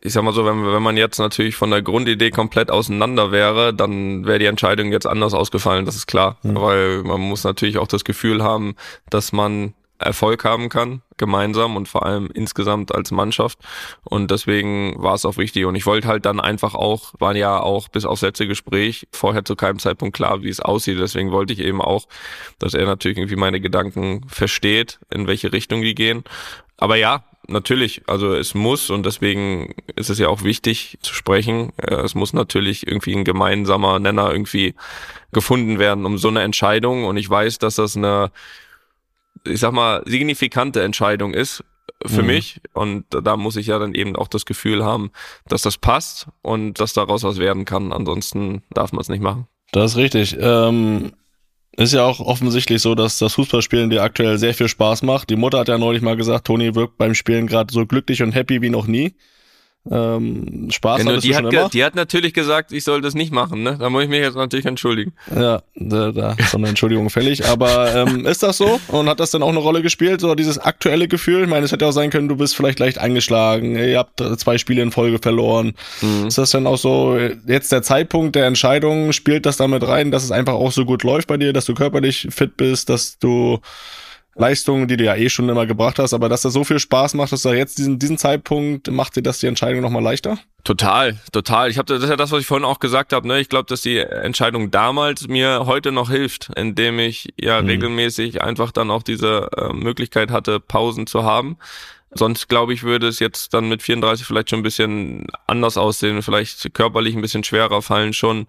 ich 0.00 0.12
sag 0.12 0.22
mal 0.22 0.32
so, 0.32 0.44
wenn, 0.44 0.64
wenn 0.64 0.82
man 0.82 0.96
jetzt 0.96 1.18
natürlich 1.18 1.56
von 1.56 1.70
der 1.70 1.82
Grundidee 1.82 2.30
komplett 2.30 2.70
auseinander 2.70 3.32
wäre, 3.32 3.74
dann 3.74 4.24
wäre 4.24 4.38
die 4.38 4.46
Entscheidung 4.46 4.92
jetzt 4.92 5.06
anders 5.06 5.34
ausgefallen, 5.34 5.84
das 5.84 5.96
ist 5.96 6.06
klar. 6.06 6.38
Mhm. 6.42 6.54
Weil 6.60 7.02
man 7.02 7.20
muss 7.20 7.44
natürlich 7.44 7.78
auch 7.78 7.88
das 7.88 8.04
Gefühl 8.04 8.42
haben, 8.42 8.76
dass 9.10 9.32
man 9.32 9.74
Erfolg 10.02 10.44
haben 10.44 10.68
kann, 10.68 11.02
gemeinsam 11.16 11.76
und 11.76 11.88
vor 11.88 12.04
allem 12.04 12.28
insgesamt 12.32 12.94
als 12.94 13.10
Mannschaft. 13.10 13.58
Und 14.04 14.30
deswegen 14.30 14.94
war 15.02 15.14
es 15.14 15.24
auch 15.24 15.36
wichtig. 15.36 15.64
Und 15.64 15.74
ich 15.74 15.86
wollte 15.86 16.08
halt 16.08 16.26
dann 16.26 16.40
einfach 16.40 16.74
auch, 16.74 17.14
war 17.18 17.34
ja 17.36 17.60
auch 17.60 17.88
bis 17.88 18.04
aufs 18.04 18.22
letzte 18.22 18.46
Gespräch 18.46 19.06
vorher 19.12 19.44
zu 19.44 19.56
keinem 19.56 19.78
Zeitpunkt 19.78 20.16
klar, 20.16 20.42
wie 20.42 20.48
es 20.48 20.60
aussieht. 20.60 20.98
Deswegen 20.98 21.32
wollte 21.32 21.52
ich 21.52 21.60
eben 21.60 21.80
auch, 21.80 22.06
dass 22.58 22.74
er 22.74 22.84
natürlich 22.86 23.18
irgendwie 23.18 23.36
meine 23.36 23.60
Gedanken 23.60 24.26
versteht, 24.28 24.98
in 25.10 25.26
welche 25.26 25.52
Richtung 25.52 25.82
die 25.82 25.94
gehen. 25.94 26.24
Aber 26.76 26.96
ja, 26.96 27.24
natürlich, 27.48 28.02
also 28.06 28.34
es 28.34 28.54
muss 28.54 28.90
und 28.90 29.06
deswegen 29.06 29.74
ist 29.96 30.10
es 30.10 30.18
ja 30.18 30.28
auch 30.28 30.42
wichtig 30.42 30.98
zu 31.02 31.14
sprechen. 31.14 31.72
Es 31.76 32.14
muss 32.14 32.32
natürlich 32.32 32.86
irgendwie 32.86 33.14
ein 33.14 33.24
gemeinsamer 33.24 33.98
Nenner 33.98 34.30
irgendwie 34.32 34.74
gefunden 35.32 35.78
werden 35.78 36.04
um 36.04 36.18
so 36.18 36.28
eine 36.28 36.42
Entscheidung. 36.42 37.04
Und 37.04 37.16
ich 37.16 37.28
weiß, 37.28 37.58
dass 37.58 37.76
das 37.76 37.96
eine 37.96 38.30
ich 39.46 39.60
sag 39.60 39.72
mal, 39.72 40.02
signifikante 40.06 40.82
Entscheidung 40.82 41.34
ist 41.34 41.64
für 42.06 42.22
mhm. 42.22 42.28
mich. 42.28 42.60
Und 42.72 43.04
da 43.10 43.36
muss 43.36 43.56
ich 43.56 43.68
ja 43.68 43.78
dann 43.78 43.94
eben 43.94 44.16
auch 44.16 44.28
das 44.28 44.46
Gefühl 44.46 44.84
haben, 44.84 45.10
dass 45.46 45.62
das 45.62 45.78
passt 45.78 46.28
und 46.42 46.80
dass 46.80 46.92
daraus 46.92 47.22
was 47.22 47.38
werden 47.38 47.64
kann. 47.64 47.92
Ansonsten 47.92 48.62
darf 48.70 48.92
man 48.92 49.00
es 49.00 49.08
nicht 49.08 49.22
machen. 49.22 49.46
Das 49.72 49.92
ist 49.92 49.96
richtig. 49.96 50.36
Ähm, 50.38 51.12
ist 51.76 51.94
ja 51.94 52.04
auch 52.04 52.20
offensichtlich 52.20 52.82
so, 52.82 52.94
dass 52.94 53.18
das 53.18 53.34
Fußballspielen 53.34 53.88
dir 53.88 54.02
aktuell 54.02 54.38
sehr 54.38 54.52
viel 54.52 54.68
Spaß 54.68 55.02
macht. 55.02 55.30
Die 55.30 55.36
Mutter 55.36 55.60
hat 55.60 55.68
ja 55.68 55.78
neulich 55.78 56.02
mal 56.02 56.16
gesagt, 56.16 56.46
Toni 56.46 56.74
wirkt 56.74 56.98
beim 56.98 57.14
Spielen 57.14 57.46
gerade 57.46 57.72
so 57.72 57.86
glücklich 57.86 58.22
und 58.22 58.32
happy 58.32 58.60
wie 58.60 58.70
noch 58.70 58.86
nie. 58.86 59.14
Ähm, 59.90 60.68
Spaß 60.70 61.00
genau, 61.00 61.16
die, 61.16 61.34
hat 61.34 61.44
immer. 61.44 61.68
die 61.68 61.82
hat 61.82 61.96
natürlich 61.96 62.32
gesagt, 62.34 62.70
ich 62.70 62.84
soll 62.84 63.00
das 63.00 63.14
nicht 63.14 63.32
machen, 63.32 63.64
ne? 63.64 63.76
Da 63.80 63.90
muss 63.90 64.04
ich 64.04 64.08
mich 64.08 64.20
jetzt 64.20 64.36
natürlich 64.36 64.64
entschuldigen. 64.64 65.12
Ja, 65.34 65.62
da, 65.74 66.12
da 66.12 66.32
ist 66.34 66.54
eine 66.54 66.68
Entschuldigung 66.68 67.10
fällig. 67.10 67.48
Aber 67.48 67.92
ähm, 67.92 68.24
ist 68.26 68.44
das 68.44 68.58
so? 68.58 68.80
Und 68.88 69.08
hat 69.08 69.18
das 69.18 69.32
dann 69.32 69.42
auch 69.42 69.48
eine 69.48 69.58
Rolle 69.58 69.82
gespielt, 69.82 70.20
so 70.20 70.36
dieses 70.36 70.58
aktuelle 70.58 71.08
Gefühl? 71.08 71.42
Ich 71.42 71.48
meine, 71.48 71.64
es 71.64 71.72
hätte 71.72 71.84
auch 71.86 71.92
sein 71.92 72.10
können, 72.10 72.28
du 72.28 72.36
bist 72.36 72.54
vielleicht 72.54 72.78
leicht 72.78 72.98
eingeschlagen, 72.98 73.76
ihr 73.76 73.98
habt 73.98 74.22
zwei 74.38 74.56
Spiele 74.56 74.82
in 74.82 74.92
Folge 74.92 75.18
verloren. 75.18 75.74
Mhm. 76.00 76.28
Ist 76.28 76.38
das 76.38 76.52
denn 76.52 76.68
auch 76.68 76.78
so, 76.78 77.18
jetzt 77.48 77.72
der 77.72 77.82
Zeitpunkt 77.82 78.36
der 78.36 78.46
Entscheidung, 78.46 79.12
spielt 79.12 79.46
das 79.46 79.56
damit 79.56 79.86
rein, 79.86 80.12
dass 80.12 80.22
es 80.22 80.30
einfach 80.30 80.54
auch 80.54 80.70
so 80.70 80.84
gut 80.84 81.02
läuft 81.02 81.26
bei 81.26 81.38
dir, 81.38 81.52
dass 81.52 81.64
du 81.64 81.74
körperlich 81.74 82.28
fit 82.30 82.56
bist, 82.56 82.88
dass 82.88 83.18
du 83.18 83.58
Leistungen, 84.34 84.88
die 84.88 84.96
du 84.96 85.04
ja 85.04 85.14
eh 85.14 85.28
schon 85.28 85.48
immer 85.48 85.66
gebracht 85.66 85.98
hast, 85.98 86.14
aber 86.14 86.28
dass 86.28 86.42
das 86.42 86.54
so 86.54 86.64
viel 86.64 86.78
Spaß 86.78 87.14
macht, 87.14 87.32
dass 87.32 87.42
du 87.42 87.50
jetzt 87.50 87.78
diesen, 87.78 87.98
diesen 87.98 88.18
Zeitpunkt 88.18 88.90
macht 88.90 89.16
dir 89.16 89.22
das 89.22 89.40
die 89.40 89.46
Entscheidung 89.46 89.82
nochmal 89.82 90.02
leichter? 90.02 90.38
Total, 90.64 91.18
total. 91.32 91.70
Ich 91.70 91.76
habe 91.76 91.92
das 91.92 92.04
ist 92.04 92.08
ja 92.08 92.16
das, 92.16 92.30
was 92.30 92.40
ich 92.40 92.46
vorhin 92.46 92.64
auch 92.64 92.78
gesagt 92.78 93.12
habe. 93.12 93.26
Ne? 93.26 93.40
Ich 93.40 93.48
glaube, 93.48 93.66
dass 93.66 93.82
die 93.82 93.98
Entscheidung 93.98 94.70
damals 94.70 95.26
mir 95.28 95.66
heute 95.66 95.92
noch 95.92 96.08
hilft, 96.08 96.50
indem 96.56 96.98
ich 96.98 97.34
ja 97.38 97.60
mhm. 97.60 97.68
regelmäßig 97.68 98.42
einfach 98.42 98.70
dann 98.70 98.90
auch 98.90 99.02
diese 99.02 99.48
äh, 99.56 99.72
Möglichkeit 99.72 100.30
hatte, 100.30 100.60
Pausen 100.60 101.06
zu 101.06 101.24
haben. 101.24 101.58
Sonst 102.14 102.48
glaube 102.48 102.74
ich, 102.74 102.82
würde 102.82 103.08
es 103.08 103.18
jetzt 103.18 103.54
dann 103.54 103.68
mit 103.68 103.82
34 103.82 104.26
vielleicht 104.26 104.50
schon 104.50 104.60
ein 104.60 104.64
bisschen 104.64 105.26
anders 105.46 105.76
aussehen, 105.76 106.22
vielleicht 106.22 106.74
körperlich 106.74 107.16
ein 107.16 107.22
bisschen 107.22 107.42
schwerer 107.42 107.82
fallen 107.82 108.12
schon. 108.12 108.46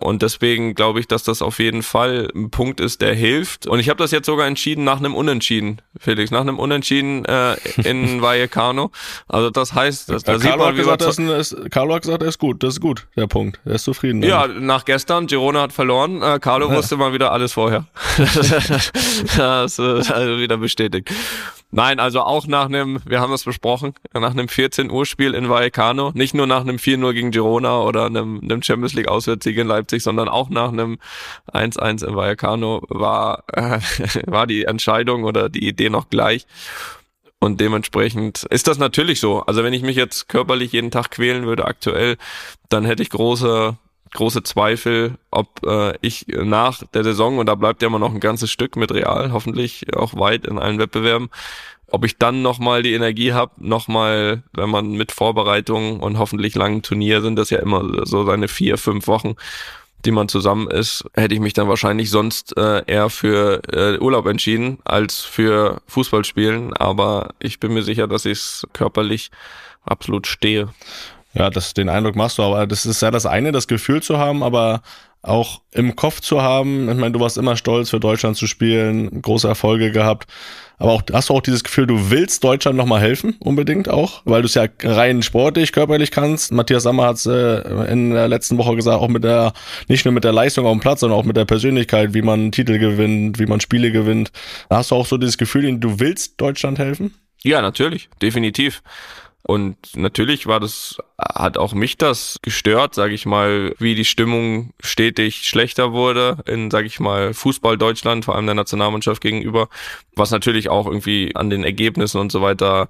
Und 0.00 0.22
deswegen 0.22 0.74
glaube 0.74 1.00
ich, 1.00 1.08
dass 1.08 1.22
das 1.22 1.42
auf 1.42 1.58
jeden 1.58 1.82
Fall 1.82 2.28
ein 2.34 2.50
Punkt 2.50 2.80
ist, 2.80 3.00
der 3.02 3.14
hilft. 3.14 3.66
Und 3.66 3.80
ich 3.80 3.88
habe 3.88 3.98
das 3.98 4.10
jetzt 4.10 4.26
sogar 4.26 4.46
entschieden 4.46 4.82
nach 4.84 4.98
einem 4.98 5.14
Unentschieden, 5.14 5.82
Felix, 5.98 6.30
nach 6.30 6.40
einem 6.40 6.58
Unentschieden 6.58 7.24
äh, 7.26 7.56
in 7.84 8.22
Vallecano. 8.22 8.90
Also 9.28 9.50
das 9.50 9.74
heißt, 9.74 10.08
dass, 10.08 10.22
da 10.24 10.38
sieht 10.38 10.56
man, 10.56 10.74
gesagt, 10.74 11.02
das 11.02 11.18
ist, 11.18 11.70
Carlo 11.70 11.94
hat 11.94 12.02
gesagt, 12.02 12.22
er 12.22 12.28
ist 12.28 12.38
gut, 12.38 12.62
das 12.62 12.74
ist 12.74 12.80
gut, 12.80 13.06
der 13.16 13.26
Punkt. 13.26 13.60
Er 13.64 13.74
ist 13.74 13.84
zufrieden. 13.84 14.22
Ja, 14.22 14.46
damit. 14.46 14.62
nach 14.62 14.84
gestern, 14.84 15.26
Girona 15.26 15.62
hat 15.62 15.72
verloren, 15.72 16.22
äh, 16.22 16.38
Carlo 16.40 16.70
ja. 16.70 16.76
wusste 16.76 16.96
mal 16.96 17.12
wieder 17.12 17.32
alles 17.32 17.52
vorher. 17.52 17.84
das 19.36 19.78
ist 19.78 20.10
also 20.10 20.38
wieder 20.38 20.56
bestätigt. 20.56 21.10
Nein, 21.72 22.00
also 22.00 22.22
auch 22.22 22.48
nach 22.48 22.66
einem, 22.66 23.00
wir 23.06 23.20
haben 23.20 23.30
das 23.30 23.44
besprochen, 23.44 23.94
nach 24.12 24.32
einem 24.32 24.48
14 24.48 24.90
Uhr 24.90 25.06
Spiel 25.06 25.34
in 25.34 25.48
Vallecano, 25.48 26.10
nicht 26.14 26.34
nur 26.34 26.48
nach 26.48 26.62
einem 26.62 26.76
4-0 26.76 27.12
gegen 27.12 27.30
Girona 27.30 27.80
oder 27.82 28.06
einem, 28.06 28.40
einem 28.40 28.62
Champions 28.62 28.94
League 28.94 29.08
Auswärtssieg 29.08 29.56
in 29.56 29.68
Leipzig, 29.68 30.02
sondern 30.02 30.28
auch 30.28 30.50
nach 30.50 30.72
einem 30.72 30.98
1-1 31.52 32.04
in 32.06 32.16
Vallecano 32.16 32.82
war, 32.88 33.44
äh, 33.52 33.78
war 34.26 34.48
die 34.48 34.64
Entscheidung 34.64 35.22
oder 35.22 35.48
die 35.48 35.66
Idee 35.68 35.90
noch 35.90 36.10
gleich. 36.10 36.46
Und 37.38 37.60
dementsprechend 37.60 38.44
ist 38.50 38.66
das 38.66 38.78
natürlich 38.78 39.20
so. 39.20 39.42
Also 39.42 39.64
wenn 39.64 39.72
ich 39.72 39.82
mich 39.82 39.96
jetzt 39.96 40.28
körperlich 40.28 40.72
jeden 40.72 40.90
Tag 40.90 41.10
quälen 41.10 41.46
würde 41.46 41.64
aktuell, 41.66 42.16
dann 42.68 42.84
hätte 42.84 43.02
ich 43.02 43.10
große 43.10 43.78
große 44.12 44.42
Zweifel, 44.42 45.18
ob 45.30 45.64
äh, 45.64 45.94
ich 46.00 46.26
nach 46.28 46.82
der 46.94 47.04
Saison, 47.04 47.38
und 47.38 47.46
da 47.46 47.54
bleibt 47.54 47.82
ja 47.82 47.88
immer 47.88 47.98
noch 47.98 48.12
ein 48.12 48.20
ganzes 48.20 48.50
Stück 48.50 48.76
mit 48.76 48.92
Real, 48.92 49.32
hoffentlich 49.32 49.94
auch 49.96 50.14
weit 50.14 50.46
in 50.46 50.58
allen 50.58 50.78
Wettbewerben, 50.78 51.30
ob 51.86 52.04
ich 52.04 52.18
dann 52.18 52.42
nochmal 52.42 52.82
die 52.82 52.92
Energie 52.92 53.32
habe, 53.32 53.52
nochmal, 53.58 54.42
wenn 54.52 54.70
man 54.70 54.92
mit 54.92 55.12
Vorbereitung 55.12 56.00
und 56.00 56.18
hoffentlich 56.18 56.54
langen 56.54 56.82
Turnier 56.82 57.20
sind 57.20 57.36
das 57.36 57.50
ja 57.50 57.58
immer 57.58 58.06
so 58.06 58.24
seine 58.24 58.48
vier, 58.48 58.78
fünf 58.78 59.06
Wochen, 59.06 59.34
die 60.04 60.12
man 60.12 60.28
zusammen 60.28 60.68
ist, 60.68 61.04
hätte 61.14 61.34
ich 61.34 61.40
mich 61.40 61.52
dann 61.52 61.68
wahrscheinlich 61.68 62.10
sonst 62.10 62.56
äh, 62.56 62.82
eher 62.86 63.10
für 63.10 63.60
äh, 63.72 63.98
Urlaub 63.98 64.26
entschieden 64.26 64.78
als 64.84 65.20
für 65.20 65.82
Fußballspielen. 65.88 66.72
Aber 66.74 67.34
ich 67.38 67.60
bin 67.60 67.74
mir 67.74 67.82
sicher, 67.82 68.06
dass 68.06 68.24
ich 68.24 68.38
es 68.38 68.66
körperlich 68.72 69.30
absolut 69.84 70.26
stehe. 70.26 70.68
Ja, 71.32 71.50
das, 71.50 71.74
den 71.74 71.88
Eindruck 71.88 72.16
machst 72.16 72.38
du, 72.38 72.42
aber 72.42 72.66
das 72.66 72.86
ist 72.86 73.02
ja 73.02 73.10
das 73.10 73.26
eine, 73.26 73.52
das 73.52 73.68
Gefühl 73.68 74.02
zu 74.02 74.18
haben, 74.18 74.42
aber 74.42 74.82
auch 75.22 75.60
im 75.72 75.96
Kopf 75.96 76.20
zu 76.20 76.42
haben. 76.42 76.88
Ich 76.88 76.96
meine, 76.96 77.12
du 77.12 77.20
warst 77.20 77.36
immer 77.36 77.56
stolz, 77.56 77.90
für 77.90 78.00
Deutschland 78.00 78.36
zu 78.36 78.46
spielen, 78.46 79.22
große 79.22 79.46
Erfolge 79.46 79.92
gehabt. 79.92 80.26
Aber 80.78 80.92
auch, 80.92 81.02
hast 81.12 81.28
du 81.28 81.34
auch 81.34 81.42
dieses 81.42 81.62
Gefühl, 81.62 81.86
du 81.86 82.10
willst 82.10 82.42
Deutschland 82.42 82.78
nochmal 82.78 83.02
helfen, 83.02 83.36
unbedingt 83.40 83.90
auch, 83.90 84.22
weil 84.24 84.40
du 84.40 84.46
es 84.46 84.54
ja 84.54 84.64
rein 84.82 85.22
sportlich, 85.22 85.72
körperlich 85.72 86.10
kannst. 86.10 86.52
Matthias 86.52 86.84
Sammer 86.84 87.04
hat 87.04 87.16
es 87.16 87.26
äh, 87.26 87.60
in 87.92 88.12
der 88.12 88.28
letzten 88.28 88.56
Woche 88.56 88.74
gesagt, 88.76 88.98
auch 88.98 89.08
mit 89.08 89.22
der, 89.22 89.52
nicht 89.88 90.06
nur 90.06 90.14
mit 90.14 90.24
der 90.24 90.32
Leistung 90.32 90.64
auf 90.64 90.72
dem 90.72 90.80
Platz, 90.80 91.00
sondern 91.00 91.18
auch 91.18 91.24
mit 91.24 91.36
der 91.36 91.44
Persönlichkeit, 91.44 92.14
wie 92.14 92.22
man 92.22 92.50
Titel 92.50 92.78
gewinnt, 92.78 93.38
wie 93.38 93.44
man 93.44 93.60
Spiele 93.60 93.92
gewinnt. 93.92 94.32
Hast 94.70 94.90
du 94.90 94.94
auch 94.94 95.06
so 95.06 95.18
dieses 95.18 95.36
Gefühl, 95.36 95.78
du 95.78 96.00
willst 96.00 96.40
Deutschland 96.40 96.78
helfen? 96.78 97.14
Ja, 97.42 97.60
natürlich, 97.60 98.08
definitiv. 98.22 98.82
Und 99.50 99.96
natürlich 99.96 100.46
war 100.46 100.60
das, 100.60 100.98
hat 101.18 101.58
auch 101.58 101.72
mich 101.72 101.98
das 101.98 102.38
gestört, 102.40 102.94
sage 102.94 103.14
ich 103.14 103.26
mal, 103.26 103.74
wie 103.80 103.96
die 103.96 104.04
Stimmung 104.04 104.74
stetig 104.78 105.42
schlechter 105.48 105.92
wurde 105.92 106.38
in, 106.46 106.70
sage 106.70 106.86
ich 106.86 107.00
mal, 107.00 107.34
Fußball 107.34 107.76
Deutschland, 107.76 108.24
vor 108.24 108.36
allem 108.36 108.46
der 108.46 108.54
Nationalmannschaft 108.54 109.20
gegenüber, 109.20 109.68
was 110.14 110.30
natürlich 110.30 110.68
auch 110.68 110.86
irgendwie 110.86 111.34
an 111.34 111.50
den 111.50 111.64
Ergebnissen 111.64 112.20
und 112.20 112.30
so 112.30 112.42
weiter 112.42 112.88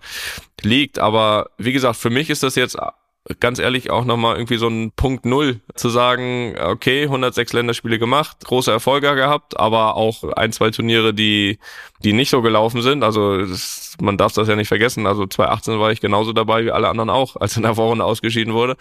liegt. 0.61 0.99
Aber 0.99 1.49
wie 1.57 1.73
gesagt, 1.73 1.97
für 1.97 2.11
mich 2.11 2.29
ist 2.29 2.43
das 2.43 2.57
jetzt 2.57 2.77
ganz 3.39 3.59
ehrlich 3.59 3.91
auch 3.91 4.07
nochmal 4.07 4.37
irgendwie 4.37 4.57
so 4.57 4.67
ein 4.69 4.93
Punkt 4.93 5.27
Null 5.27 5.61
zu 5.75 5.91
sagen, 5.91 6.57
okay, 6.59 7.03
106 7.03 7.53
Länderspiele 7.53 7.99
gemacht, 7.99 8.39
große 8.45 8.71
Erfolge 8.71 9.15
gehabt, 9.15 9.61
aber 9.61 9.97
auch 9.97 10.25
ein, 10.25 10.53
zwei 10.53 10.71
Turniere, 10.71 11.13
die, 11.13 11.59
die 12.03 12.15
nicht 12.15 12.31
so 12.31 12.41
gelaufen 12.41 12.81
sind. 12.81 13.05
Also 13.05 13.45
das, 13.45 13.97
man 14.01 14.17
darf 14.17 14.33
das 14.33 14.49
ja 14.49 14.57
nicht 14.57 14.69
vergessen. 14.69 15.07
Also 15.07 15.27
2018 15.27 15.79
war 15.79 15.93
ich 15.93 16.01
genauso 16.01 16.33
dabei 16.33 16.65
wie 16.65 16.71
alle 16.71 16.89
anderen 16.89 17.11
auch, 17.11 17.37
als 17.37 17.59
in 17.59 17.63
der 17.63 17.75
Vorrunde 17.75 18.07
ausgeschieden 18.07 18.55
wurde. 18.55 18.77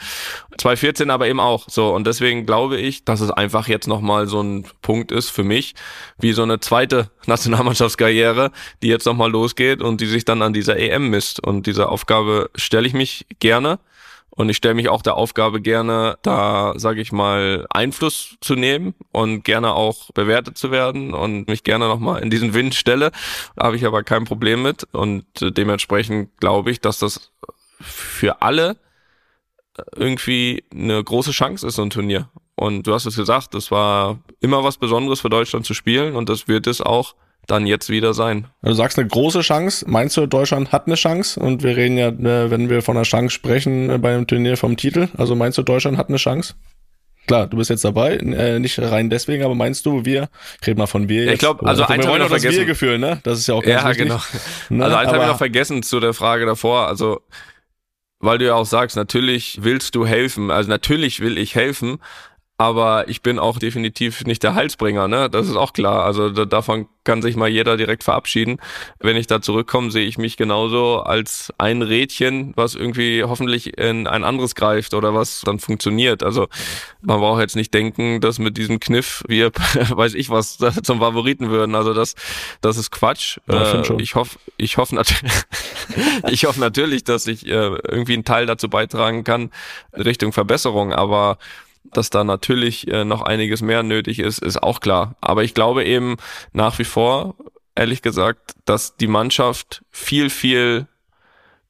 2014 0.57 1.09
aber 1.09 1.27
eben 1.27 1.41
auch. 1.41 1.67
So 1.67 1.93
und 1.93 2.07
deswegen 2.07 2.45
glaube 2.45 2.77
ich, 2.77 3.03
dass 3.03 3.19
es 3.19 3.31
einfach 3.31 3.67
jetzt 3.67 3.87
nochmal 3.87 4.27
so 4.27 4.41
ein 4.41 4.65
Punkt 4.81 5.11
ist 5.11 5.29
für 5.29 5.43
mich, 5.43 5.75
wie 6.17 6.31
so 6.31 6.43
eine 6.43 6.61
zweite 6.61 7.11
Nationalmannschaftskarriere, 7.25 8.51
die 8.81 8.87
jetzt 8.87 9.05
nochmal 9.05 9.29
losgeht 9.29 9.81
und 9.81 9.99
die 9.99 10.07
sich 10.07 10.23
dann 10.23 10.41
an 10.41 10.53
dieser 10.53 10.77
EM 10.77 11.09
misst. 11.09 11.43
Und 11.45 11.67
diese 11.67 11.89
Aufgabe 11.89 12.49
stelle 12.55 12.87
ich 12.87 12.93
mich 12.93 13.25
gerne. 13.39 13.79
Und 14.39 14.47
ich 14.47 14.55
stelle 14.55 14.73
mich 14.73 14.87
auch 14.87 15.01
der 15.01 15.17
Aufgabe 15.17 15.59
gerne, 15.59 16.17
da, 16.21 16.71
sage 16.77 17.01
ich 17.01 17.11
mal, 17.11 17.65
Einfluss 17.71 18.37
zu 18.39 18.55
nehmen 18.55 18.95
und 19.11 19.43
gerne 19.43 19.73
auch 19.73 20.11
bewertet 20.11 20.57
zu 20.57 20.71
werden 20.71 21.13
und 21.13 21.49
mich 21.49 21.65
gerne 21.65 21.89
nochmal 21.89 22.23
in 22.23 22.29
diesen 22.29 22.53
Wind 22.53 22.73
stelle. 22.73 23.11
Da 23.57 23.65
habe 23.65 23.75
ich 23.75 23.85
aber 23.85 24.01
kein 24.03 24.23
Problem 24.23 24.63
mit. 24.63 24.87
Und 24.93 25.25
dementsprechend 25.41 26.37
glaube 26.39 26.71
ich, 26.71 26.79
dass 26.79 26.99
das 26.99 27.33
für 27.81 28.41
alle 28.41 28.77
irgendwie 29.93 30.63
eine 30.71 31.03
große 31.03 31.31
Chance 31.31 31.67
ist, 31.67 31.75
so 31.75 31.81
ein 31.81 31.89
Turnier. 31.89 32.29
Und 32.55 32.87
du 32.87 32.93
hast 32.93 33.07
es 33.07 33.17
gesagt, 33.17 33.53
es 33.55 33.71
war 33.71 34.19
immer 34.39 34.63
was 34.63 34.77
Besonderes 34.77 35.19
für 35.19 35.29
Deutschland 35.29 35.65
zu 35.65 35.73
spielen 35.73 36.15
und 36.15 36.29
das 36.29 36.47
wird 36.47 36.65
es 36.65 36.79
auch 36.79 37.13
dann 37.51 37.67
jetzt 37.67 37.89
wieder 37.89 38.13
sein. 38.13 38.47
Du 38.61 38.73
sagst 38.73 38.97
eine 38.99 39.07
große 39.07 39.41
Chance. 39.41 39.85
Meinst 39.87 40.15
du, 40.17 40.25
Deutschland 40.25 40.71
hat 40.71 40.87
eine 40.87 40.95
Chance? 40.95 41.39
Und 41.39 41.63
wir 41.63 41.75
reden 41.77 41.97
ja, 41.97 42.07
äh, 42.09 42.51
wenn 42.51 42.69
wir 42.69 42.81
von 42.81 42.95
einer 42.97 43.03
Chance 43.05 43.33
sprechen, 43.33 43.89
äh, 43.89 43.97
bei 43.97 44.13
einem 44.13 44.27
Turnier 44.27 44.57
vom 44.57 44.77
Titel. 44.77 45.07
Also 45.17 45.35
meinst 45.35 45.57
du, 45.57 45.63
Deutschland 45.63 45.97
hat 45.97 46.09
eine 46.09 46.17
Chance? 46.17 46.55
Klar, 47.27 47.45
du 47.45 47.57
bist 47.57 47.69
jetzt 47.69 47.85
dabei, 47.85 48.15
äh, 48.15 48.57
nicht 48.57 48.79
rein 48.79 49.11
deswegen, 49.11 49.43
aber 49.43 49.53
meinst 49.53 49.85
du, 49.85 50.03
wir, 50.03 50.29
ich 50.61 50.67
rede 50.67 50.79
mal 50.79 50.87
von 50.87 51.09
wir 51.09 51.25
jetzt. 51.25 51.33
Ich 51.33 51.39
glaube, 51.39 51.63
also 51.63 51.83
eins 51.83 52.03
wir 52.03 52.09
wollen 52.11 52.23
noch 52.23 52.29
das 52.29 52.41
Wir-Gefühl, 52.41 52.97
ne? 52.97 53.19
Das 53.21 53.37
ist 53.37 53.47
ja 53.47 53.53
auch 53.53 53.61
ganz 53.61 53.83
Ja, 53.83 53.89
wichtig. 53.89 54.07
genau. 54.07 54.19
Ne? 54.69 54.83
Also 54.83 54.97
eins 54.97 55.11
habe 55.11 55.21
ich 55.23 55.27
noch 55.27 55.37
vergessen 55.37 55.83
zu 55.83 55.99
der 55.99 56.13
Frage 56.15 56.47
davor. 56.47 56.87
Also, 56.87 57.21
weil 58.19 58.39
du 58.39 58.45
ja 58.45 58.55
auch 58.55 58.65
sagst, 58.65 58.95
natürlich 58.95 59.59
willst 59.61 59.93
du 59.93 60.07
helfen. 60.07 60.49
Also 60.49 60.69
natürlich 60.69 61.19
will 61.19 61.37
ich 61.37 61.53
helfen, 61.53 61.99
aber 62.59 63.07
ich 63.07 63.21
bin 63.21 63.39
auch 63.39 63.57
definitiv 63.57 64.25
nicht 64.25 64.43
der 64.43 64.53
Halsbringer, 64.53 65.07
ne? 65.07 65.29
Das 65.29 65.47
ist 65.47 65.55
auch 65.55 65.71
klar. 65.71 66.03
Also 66.03 66.29
da, 66.29 66.43
davon 66.43 66.89
kann 67.05 67.21
sich 67.21 67.37
mal 67.37 67.47
jeder 67.47 67.77
direkt 67.77 68.03
verabschieden. 68.03 68.57
Wenn 68.99 69.15
ich 69.15 69.27
da 69.27 69.41
zurückkomme, 69.41 69.91
sehe 69.91 70.05
ich 70.05 70.17
mich 70.17 70.35
genauso 70.35 70.99
als 70.99 71.53
ein 71.57 71.81
Rädchen, 71.81 72.51
was 72.57 72.75
irgendwie 72.75 73.23
hoffentlich 73.23 73.77
in 73.77 74.07
ein 74.07 74.25
anderes 74.25 74.55
greift 74.55 74.93
oder 74.93 75.15
was 75.15 75.39
dann 75.45 75.59
funktioniert. 75.59 76.21
Also 76.21 76.49
man 76.99 77.21
braucht 77.21 77.39
jetzt 77.39 77.55
nicht 77.55 77.73
denken, 77.73 78.19
dass 78.19 78.39
mit 78.39 78.57
diesem 78.57 78.81
Kniff 78.81 79.23
wir, 79.25 79.51
weiß 79.89 80.15
ich 80.15 80.29
was, 80.29 80.57
zum 80.83 80.99
Favoriten 80.99 81.51
würden. 81.51 81.75
Also 81.75 81.93
das, 81.93 82.15
das 82.59 82.75
ist 82.75 82.91
Quatsch. 82.91 83.37
Ja, 83.49 83.79
ich, 83.79 83.89
äh, 83.89 84.01
ich 84.01 84.15
hoffe, 84.15 84.37
ich 84.57 84.75
hoffe 84.75 84.95
natürlich, 84.95 85.33
ich 86.29 86.43
hoffe 86.43 86.59
natürlich, 86.59 87.05
dass 87.05 87.25
ich 87.25 87.47
äh, 87.47 87.51
irgendwie 87.87 88.15
einen 88.15 88.25
Teil 88.25 88.47
dazu 88.47 88.67
beitragen 88.67 89.23
kann 89.23 89.49
Richtung 89.93 90.33
Verbesserung. 90.33 90.91
Aber 90.91 91.37
dass 91.93 92.09
da 92.09 92.23
natürlich 92.23 92.87
äh, 92.87 93.05
noch 93.05 93.21
einiges 93.21 93.61
mehr 93.61 93.83
nötig 93.83 94.19
ist, 94.19 94.39
ist 94.39 94.61
auch 94.61 94.79
klar. 94.79 95.15
Aber 95.21 95.43
ich 95.43 95.53
glaube 95.53 95.85
eben 95.85 96.17
nach 96.53 96.79
wie 96.79 96.83
vor, 96.85 97.35
ehrlich 97.75 98.01
gesagt, 98.01 98.53
dass 98.65 98.97
die 98.97 99.07
Mannschaft 99.07 99.83
viel, 99.89 100.29
viel 100.29 100.87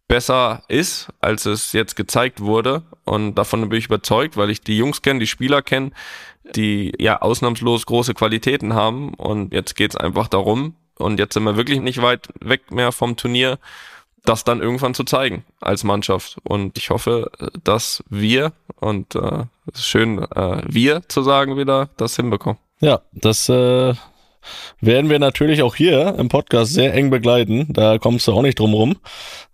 besser 0.08 0.64
ist, 0.68 1.10
als 1.22 1.46
es 1.46 1.72
jetzt 1.72 1.96
gezeigt 1.96 2.42
wurde. 2.42 2.84
Und 3.06 3.36
davon 3.36 3.68
bin 3.70 3.78
ich 3.78 3.86
überzeugt, 3.86 4.36
weil 4.36 4.50
ich 4.50 4.62
die 4.62 4.78
Jungs 4.78 5.02
kenne, 5.02 5.20
die 5.20 5.28
Spieler 5.28 5.62
kenne, 5.62 5.92
die 6.56 6.94
ja 6.98 7.22
ausnahmslos 7.22 7.86
große 7.86 8.14
Qualitäten 8.16 8.74
haben. 8.74 9.14
Und 9.14 9.54
jetzt 9.54 9.76
geht's 9.76 9.96
einfach 9.96 10.28
darum, 10.28 10.76
und 10.98 11.18
jetzt 11.18 11.34
sind 11.34 11.44
wir 11.44 11.56
wirklich 11.56 11.80
nicht 11.80 12.02
weit 12.02 12.28
weg 12.42 12.72
mehr 12.72 12.92
vom 12.92 13.16
Turnier, 13.16 13.58
das 14.24 14.44
dann 14.44 14.62
irgendwann 14.62 14.94
zu 14.94 15.04
zeigen 15.04 15.46
als 15.62 15.84
Mannschaft. 15.84 16.38
Und 16.44 16.78
ich 16.78 16.90
hoffe, 16.90 17.32
dass 17.64 18.04
wir, 18.10 18.54
und 18.80 19.16
äh, 19.16 19.46
es 19.72 19.80
ist 19.80 19.88
schön, 19.88 20.20
äh, 20.20 20.64
wir 20.68 21.08
zu 21.08 21.22
sagen 21.22 21.58
wieder, 21.58 21.90
das 21.98 22.16
hinbekommen. 22.16 22.60
Ja, 22.80 23.02
das 23.12 23.50
äh, 23.50 23.94
werden 24.82 25.10
wir 25.10 25.20
natürlich 25.20 25.62
auch 25.62 25.76
hier 25.76 26.16
im 26.18 26.30
Podcast 26.30 26.74
sehr 26.74 26.94
eng 26.94 27.10
begleiten. 27.10 27.68
Da 27.70 27.98
kommst 27.98 28.28
du 28.28 28.34
auch 28.34 28.42
nicht 28.42 28.60
drum 28.60 28.74
rum. 28.74 28.96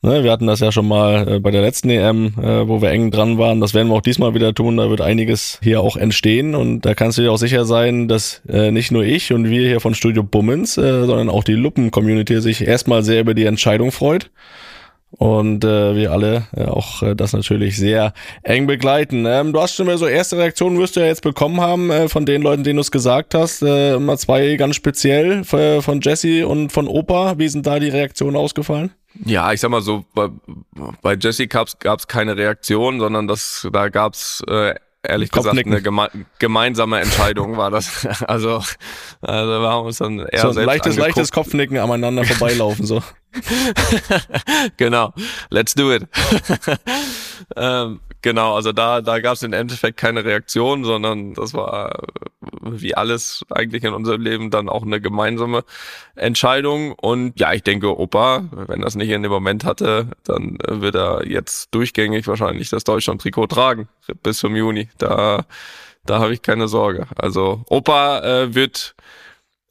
Ne, 0.01 0.23
wir 0.23 0.31
hatten 0.31 0.47
das 0.47 0.59
ja 0.59 0.71
schon 0.71 0.87
mal 0.87 1.27
äh, 1.27 1.39
bei 1.39 1.51
der 1.51 1.61
letzten 1.61 1.89
EM, 1.89 2.33
äh, 2.37 2.67
wo 2.67 2.81
wir 2.81 2.91
eng 2.91 3.11
dran 3.11 3.37
waren. 3.37 3.61
Das 3.61 3.73
werden 3.73 3.87
wir 3.87 3.95
auch 3.95 4.01
diesmal 4.01 4.33
wieder 4.33 4.53
tun. 4.53 4.77
Da 4.77 4.89
wird 4.89 5.01
einiges 5.01 5.59
hier 5.63 5.81
auch 5.81 5.97
entstehen. 5.97 6.55
Und 6.55 6.81
da 6.81 6.93
kannst 6.93 7.17
du 7.17 7.23
dir 7.23 7.31
auch 7.31 7.37
sicher 7.37 7.65
sein, 7.65 8.07
dass 8.07 8.41
äh, 8.47 8.71
nicht 8.71 8.91
nur 8.91 9.03
ich 9.03 9.33
und 9.33 9.49
wir 9.49 9.67
hier 9.67 9.79
von 9.79 9.95
Studio 9.95 10.23
Bummens, 10.23 10.75
sondern 10.75 11.29
auch 11.29 11.43
die 11.43 11.53
Luppen-Community 11.53 12.41
sich 12.41 12.67
erstmal 12.67 13.03
sehr 13.03 13.21
über 13.21 13.33
die 13.33 13.45
Entscheidung 13.45 13.91
freut 13.91 14.29
und 15.17 15.63
äh, 15.63 15.95
wir 15.95 16.11
alle 16.11 16.47
äh, 16.55 16.65
auch 16.65 17.01
äh, 17.01 17.15
das 17.15 17.33
natürlich 17.33 17.77
sehr 17.77 18.13
eng 18.43 18.67
begleiten. 18.67 19.25
Ähm, 19.25 19.53
du 19.53 19.61
hast 19.61 19.75
schon 19.75 19.85
mal 19.85 19.97
so 19.97 20.07
erste 20.07 20.37
Reaktionen 20.37 20.77
wirst 20.77 20.95
du 20.95 20.99
ja 20.99 21.05
jetzt 21.05 21.21
bekommen 21.21 21.61
haben 21.61 21.89
äh, 21.89 22.09
von 22.09 22.25
den 22.25 22.41
Leuten, 22.41 22.63
denen 22.63 22.77
du 22.77 22.81
es 22.81 22.91
gesagt 22.91 23.33
hast. 23.33 23.61
Äh, 23.61 23.97
mal 23.99 24.17
zwei 24.17 24.55
ganz 24.55 24.75
speziell 24.75 25.41
äh, 25.53 25.81
von 25.81 26.01
Jesse 26.01 26.47
und 26.47 26.71
von 26.71 26.87
Opa. 26.87 27.37
Wie 27.37 27.47
sind 27.47 27.65
da 27.65 27.79
die 27.79 27.89
Reaktionen 27.89 28.35
ausgefallen? 28.35 28.91
Ja, 29.23 29.53
ich 29.53 29.61
sag 29.61 29.71
mal 29.71 29.81
so, 29.81 30.03
bei, 30.13 30.27
bei 31.01 31.15
Jesse 31.15 31.47
gab's 31.47 31.79
gab's 31.79 32.07
keine 32.07 32.35
Reaktion, 32.35 32.99
sondern 32.99 33.27
das 33.29 33.65
da 33.71 33.87
gab's 33.87 34.43
äh, 34.49 34.75
ehrlich 35.07 35.31
gesagt 35.31 35.57
eine 35.57 35.81
geme 35.81 36.09
gemeinsame 36.39 36.99
Entscheidung 36.99 37.57
war 37.57 37.71
das. 37.71 38.07
Also, 38.27 38.61
also 39.21 39.61
wir 39.61 39.69
haben 39.69 39.85
uns 39.85 39.97
dann 39.99 40.19
eher 40.19 40.41
so 40.41 40.47
ein 40.59 40.65
leichtes, 40.65 40.93
angeguckt. 40.93 40.97
leichtes 40.97 41.31
Kopfnicken 41.31 41.77
aneinander 41.77 42.23
vorbeilaufen 42.23 42.85
so. 42.85 43.01
genau, 44.77 45.13
let's 45.49 45.73
do 45.73 45.93
it. 45.93 46.07
ähm, 47.55 47.99
genau, 48.21 48.55
also 48.55 48.71
da, 48.71 49.01
da 49.01 49.19
gab 49.19 49.33
es 49.33 49.43
im 49.43 49.53
Endeffekt 49.53 49.97
keine 49.97 50.23
Reaktion, 50.25 50.83
sondern 50.83 51.33
das 51.33 51.53
war 51.53 51.91
äh, 51.91 52.07
wie 52.61 52.95
alles 52.95 53.45
eigentlich 53.49 53.83
in 53.83 53.93
unserem 53.93 54.21
Leben 54.21 54.51
dann 54.51 54.69
auch 54.69 54.83
eine 54.83 55.01
gemeinsame 55.01 55.63
Entscheidung. 56.15 56.93
Und 56.93 57.39
ja, 57.39 57.53
ich 57.53 57.63
denke, 57.63 57.97
Opa, 57.97 58.45
wenn 58.51 58.81
das 58.81 58.95
nicht 58.95 59.09
in 59.09 59.23
dem 59.23 59.31
Moment 59.31 59.63
hatte, 59.65 60.07
dann 60.23 60.57
äh, 60.61 60.81
wird 60.81 60.95
er 60.95 61.27
jetzt 61.27 61.73
durchgängig 61.73 62.27
wahrscheinlich 62.27 62.69
das 62.69 62.83
Deutschland-Trikot 62.83 63.47
tragen 63.47 63.87
bis 64.23 64.37
zum 64.37 64.55
Juni. 64.55 64.89
Da, 64.97 65.45
da 66.05 66.19
habe 66.19 66.33
ich 66.33 66.41
keine 66.41 66.67
Sorge. 66.67 67.07
Also 67.15 67.63
Opa 67.69 68.19
äh, 68.21 68.55
wird, 68.55 68.95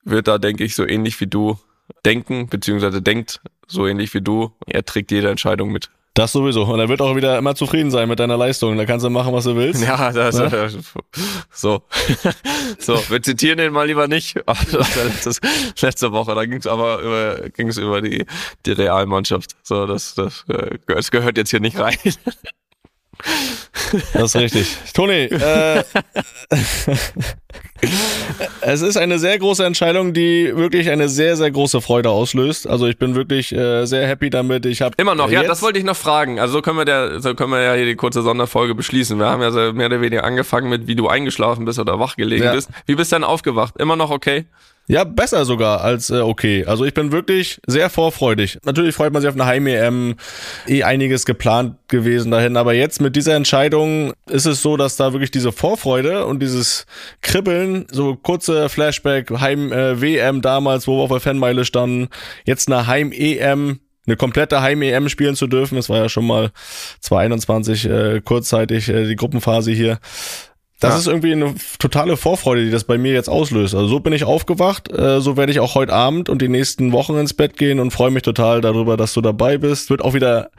wird 0.05 0.29
da, 0.29 0.39
denke 0.39 0.65
ich, 0.65 0.75
so 0.75 0.87
ähnlich 0.87 1.21
wie 1.21 1.27
du 1.27 1.59
denken, 2.05 2.49
beziehungsweise 2.49 3.03
denkt 3.03 3.41
so 3.67 3.87
ähnlich 3.87 4.13
wie 4.15 4.21
du. 4.21 4.53
Er 4.67 4.85
trägt 4.85 5.11
jede 5.11 5.31
Entscheidung 5.31 5.71
mit. 5.73 5.91
Das 6.17 6.31
sowieso. 6.31 6.63
Und 6.63 6.79
er 6.79 6.89
wird 6.89 7.03
auch 7.03 7.17
wieder 7.17 7.37
immer 7.37 7.57
zufrieden 7.57 7.91
sein 7.91 8.09
mit 8.09 8.21
deiner 8.21 8.37
Leistung. 8.37 8.77
Da 8.77 8.85
kannst 8.85 9.05
du 9.05 9.11
machen, 9.11 9.33
was 9.33 9.45
du 9.45 9.57
willst. 9.57 9.83
Ja, 9.83 10.13
das, 10.13 10.39
Ja. 10.39 10.47
äh, 10.47 10.69
so. 11.51 11.83
so, 12.79 13.03
wir 13.09 13.21
zitieren 13.21 13.59
den 13.59 13.73
mal 13.73 13.89
lieber 13.89 14.07
nicht. 14.07 14.37
War 14.47 14.57
letztes, 15.05 15.41
letzte 15.81 16.13
Woche, 16.13 16.37
da 16.37 16.45
ging 16.45 16.59
es 16.59 16.69
aber 16.69 17.01
über, 17.01 17.51
ging 17.51 17.67
es 17.67 17.79
über 17.79 18.01
die, 18.01 18.27
die 18.65 18.73
Realmannschaft. 18.73 19.57
So, 19.65 19.87
das, 19.87 20.15
das, 20.15 20.45
äh, 20.49 20.79
das 20.87 21.11
gehört 21.11 21.37
jetzt 21.37 21.51
hier 21.51 21.61
nicht 21.61 21.79
rein. 21.81 21.97
Das 24.13 24.35
ist 24.35 24.37
richtig. 24.37 24.77
Toni, 24.93 25.25
äh, 25.25 25.85
es 28.61 28.83
ist 28.83 28.97
eine 28.97 29.19
sehr 29.19 29.39
große 29.39 29.65
Entscheidung, 29.65 30.13
die 30.13 30.53
wirklich 30.57 30.91
eine 30.91 31.09
sehr, 31.09 31.37
sehr 31.37 31.51
große 31.51 31.81
Freude 31.81 32.11
auslöst. 32.11 32.67
Also 32.69 32.87
ich 32.87 32.99
bin 32.99 33.15
wirklich 33.15 33.53
äh, 33.53 33.85
sehr 33.87 34.07
happy 34.07 34.31
damit. 34.31 34.67
Ich 34.67 34.83
habe 34.83 34.95
Immer 34.99 35.15
noch, 35.15 35.31
ja, 35.31 35.41
jetzt, 35.41 35.51
das 35.51 35.63
wollte 35.63 35.79
ich 35.79 35.85
noch 35.85 35.97
fragen. 35.97 36.41
Also 36.41 36.55
so 36.55 36.63
können 36.63 36.79
wir 36.79 36.85
der, 36.85 37.21
so 37.21 37.35
können 37.35 37.51
wir 37.53 37.61
ja 37.63 37.75
hier 37.75 37.87
die 37.87 37.97
kurze 37.97 38.23
Sonderfolge 38.23 38.75
beschließen. 38.75 39.19
Wir 39.19 39.27
haben 39.27 39.43
ja 39.43 39.51
so 39.51 39.73
mehr 39.73 39.87
oder 39.87 40.01
weniger 40.01 40.25
angefangen 40.25 40.69
mit, 40.69 40.87
wie 40.87 40.97
du 40.97 41.09
eingeschlafen 41.09 41.65
bist 41.65 41.79
oder 41.79 41.99
wach 41.99 42.17
gelegen 42.17 42.45
Ja. 42.45 42.53
bist. 42.55 42.71
Wie 42.87 42.95
bist 42.95 43.13
du 43.13 43.17
denn 43.17 43.25
aufgewacht? 43.25 43.75
Immer 43.79 43.97
noch 43.97 44.11
okay? 44.11 44.47
Ja, 44.87 45.05
besser 45.05 45.47
sogar 45.47 45.81
als 45.81 46.11
äh, 46.11 46.21
okay. 46.21 46.67
Also 46.67 46.85
ich 46.85 46.93
bin 46.93 47.11
wirklich 47.11 47.59
sehr 47.67 47.89
vorfreudig. 47.89 48.59
Natürlich 48.65 48.95
freut 48.95 49.15
man 49.15 49.23
sich 49.23 49.29
auf 49.31 49.35
eine 49.35 49.47
Heim-EM, 49.47 50.17
eh 50.67 50.83
einiges 50.83 51.25
geplant 51.25 51.77
gewesen 51.89 52.31
dahin. 52.31 52.59
Aber 52.59 52.75
jetzt 52.75 53.01
mit 53.01 53.17
dieser 53.17 53.35
Entscheidung 53.35 54.13
ist 54.29 54.45
es 54.45 54.61
so, 54.61 54.77
dass 54.77 54.97
da 54.97 55.13
wirklich 55.15 55.31
diese 55.31 55.53
Vorfreude 55.53 56.27
und 56.27 56.41
dieses 56.41 56.85
Kribbeln, 57.23 57.87
so 57.91 58.15
kurze 58.15 58.69
Flashback, 58.69 59.31
Heim-WM 59.31 60.43
damals, 60.43 60.87
wo 60.87 60.99
wir 60.99 61.05
auf 61.05 61.11
der 61.11 61.21
Fanmeile 61.21 61.65
standen, 61.65 62.09
jetzt 62.45 62.71
eine 62.71 62.87
Heim-EM, 62.87 63.81
eine 64.07 64.17
komplette 64.17 64.61
Heim-EM 64.61 65.09
spielen 65.09 65.35
zu 65.35 65.47
dürfen. 65.47 65.77
Das 65.77 65.89
war 65.89 65.97
ja 65.97 66.09
schon 66.11 66.27
mal 66.27 66.51
2021 67.01 67.87
äh, 67.87 68.21
kurzzeitig 68.23 68.91
äh, 68.91 69.07
die 69.07 69.17
Gruppenphase 69.17 69.73
hier. 69.73 69.99
Das 70.85 70.95
Ja. 70.95 70.99
ist 71.01 71.07
irgendwie 71.07 71.33
eine 71.33 71.55
totale 71.79 72.17
Vorfreude, 72.17 72.65
die 72.65 72.71
das 72.71 72.85
bei 72.85 72.99
mir 72.99 73.13
jetzt 73.13 73.29
auslöst. 73.29 73.75
Also 73.75 73.87
so 73.89 74.01
bin 74.01 74.13
ich 74.13 74.25
aufgewacht, 74.25 74.93
äh, 74.93 75.21
so 75.21 75.37
werde 75.37 75.51
ich 75.53 75.61
auch 75.61 75.75
heute 75.75 75.93
Abend 75.93 76.29
und 76.29 76.43
die 76.43 76.49
nächsten 76.49 76.93
Wochen 76.93 77.17
ins 77.17 77.33
Bett 77.35 77.57
gehen 77.57 77.81
und 77.81 77.91
freue 77.91 78.11
mich 78.11 78.23
total 78.23 78.61
darüber, 78.61 78.97
dass 78.97 79.15
du 79.15 79.21
dabei 79.21 79.57
bist. 79.59 79.89
Wird 79.91 80.03
auch 80.03 80.15
wieder 80.15 80.51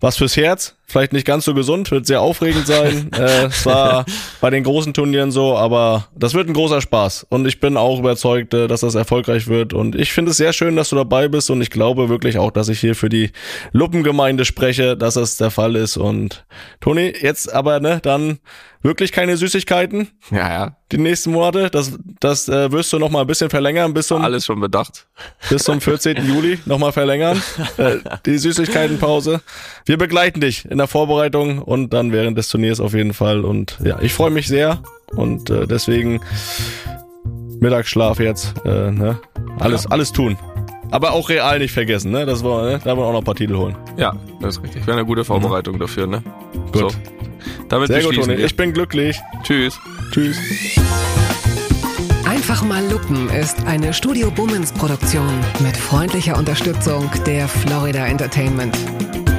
was 0.00 0.16
fürs 0.16 0.36
Herz, 0.36 0.76
vielleicht 0.88 1.12
nicht 1.12 1.26
ganz 1.26 1.44
so 1.44 1.54
gesund, 1.54 1.90
wird 1.90 2.06
sehr 2.06 2.20
aufregend 2.22 2.66
sein. 2.66 3.10
äh, 3.16 3.46
es 3.46 3.66
war 3.66 4.06
bei 4.40 4.50
den 4.50 4.64
großen 4.64 4.94
Turnieren 4.94 5.30
so, 5.30 5.56
aber 5.56 6.08
das 6.16 6.34
wird 6.34 6.48
ein 6.48 6.54
großer 6.54 6.80
Spaß. 6.80 7.26
Und 7.28 7.46
ich 7.46 7.60
bin 7.60 7.76
auch 7.76 7.98
überzeugt, 7.98 8.54
äh, 8.54 8.66
dass 8.66 8.80
das 8.80 8.94
erfolgreich 8.94 9.46
wird. 9.48 9.74
Und 9.74 9.94
ich 9.94 10.12
finde 10.12 10.30
es 10.30 10.38
sehr 10.38 10.52
schön, 10.52 10.76
dass 10.76 10.88
du 10.88 10.96
dabei 10.96 11.28
bist. 11.28 11.50
Und 11.50 11.60
ich 11.60 11.70
glaube 11.70 12.08
wirklich 12.08 12.38
auch, 12.38 12.50
dass 12.50 12.68
ich 12.68 12.80
hier 12.80 12.94
für 12.94 13.08
die 13.10 13.30
Luppengemeinde 13.72 14.44
spreche, 14.44 14.96
dass 14.96 15.14
das 15.14 15.36
der 15.36 15.50
Fall 15.50 15.76
ist. 15.76 15.96
Und 15.98 16.46
Toni, 16.80 17.12
jetzt 17.20 17.52
aber, 17.52 17.80
ne, 17.80 18.00
dann 18.02 18.38
wirklich 18.82 19.12
keine 19.12 19.36
Süßigkeiten 19.36 20.08
Ja, 20.30 20.48
ja. 20.48 20.76
die 20.92 20.98
nächsten 20.98 21.32
Monate. 21.32 21.68
Das, 21.70 21.98
das 22.20 22.48
äh, 22.48 22.70
wirst 22.72 22.92
du 22.92 22.98
noch 22.98 23.10
mal 23.10 23.22
ein 23.22 23.26
bisschen 23.26 23.50
verlängern 23.50 23.92
bis 23.92 24.06
zum 24.08 24.22
Alles 24.22 24.44
schon 24.46 24.60
bedacht. 24.60 25.08
bis 25.50 25.64
zum 25.64 25.80
14. 25.80 26.16
Juli 26.26 26.58
nochmal 26.64 26.92
verlängern. 26.92 27.42
Äh, 27.76 27.98
die 28.26 28.38
Süßigkeitenpause. 28.38 29.40
Wir 29.84 29.98
begleiten 29.98 30.40
dich 30.40 30.64
in 30.64 30.77
der 30.78 30.86
Vorbereitung 30.86 31.58
und 31.58 31.92
dann 31.92 32.12
während 32.12 32.38
des 32.38 32.48
Turniers 32.48 32.80
auf 32.80 32.94
jeden 32.94 33.14
Fall. 33.14 33.44
Und 33.44 33.78
ja, 33.84 33.98
ich 34.00 34.12
freue 34.12 34.30
mich 34.30 34.48
sehr 34.48 34.80
und 35.14 35.50
äh, 35.50 35.66
deswegen 35.66 36.20
Mittagsschlaf 37.60 38.20
jetzt. 38.20 38.54
Äh, 38.64 38.90
ne? 38.90 39.18
Alles, 39.58 39.90
alles 39.90 40.12
tun. 40.12 40.36
Aber 40.90 41.12
auch 41.12 41.28
real 41.28 41.58
nicht 41.58 41.72
vergessen, 41.72 42.10
ne? 42.12 42.24
Das 42.24 42.42
war, 42.42 42.64
ne? 42.64 42.80
Da 42.82 42.96
wollen 42.96 42.98
wir 42.98 43.04
auch 43.04 43.12
noch 43.12 43.18
ein 43.18 43.24
paar 43.24 43.34
Titel 43.34 43.56
holen. 43.56 43.76
Ja, 43.96 44.16
das 44.40 44.56
ist 44.56 44.62
richtig. 44.62 44.86
Wäre 44.86 44.96
eine 44.96 45.06
gute 45.06 45.24
Vorbereitung 45.24 45.78
dafür, 45.78 46.06
ne? 46.06 46.22
Gut. 46.72 46.92
So. 46.92 46.98
Damit 47.68 47.88
Sehr 47.88 48.02
gut, 48.02 48.14
Toni. 48.14 48.34
Ich 48.34 48.56
bin 48.56 48.72
glücklich. 48.72 49.20
Tschüss. 49.42 49.78
Tschüss. 50.10 50.38
Einfach 52.26 52.62
mal 52.62 52.82
lupen 52.90 53.28
ist 53.30 53.66
eine 53.66 53.92
Studio 53.92 54.30
Bummens 54.30 54.72
Produktion 54.72 55.28
mit 55.60 55.76
freundlicher 55.76 56.38
Unterstützung 56.38 57.10
der 57.26 57.46
Florida 57.48 58.06
Entertainment. 58.06 58.74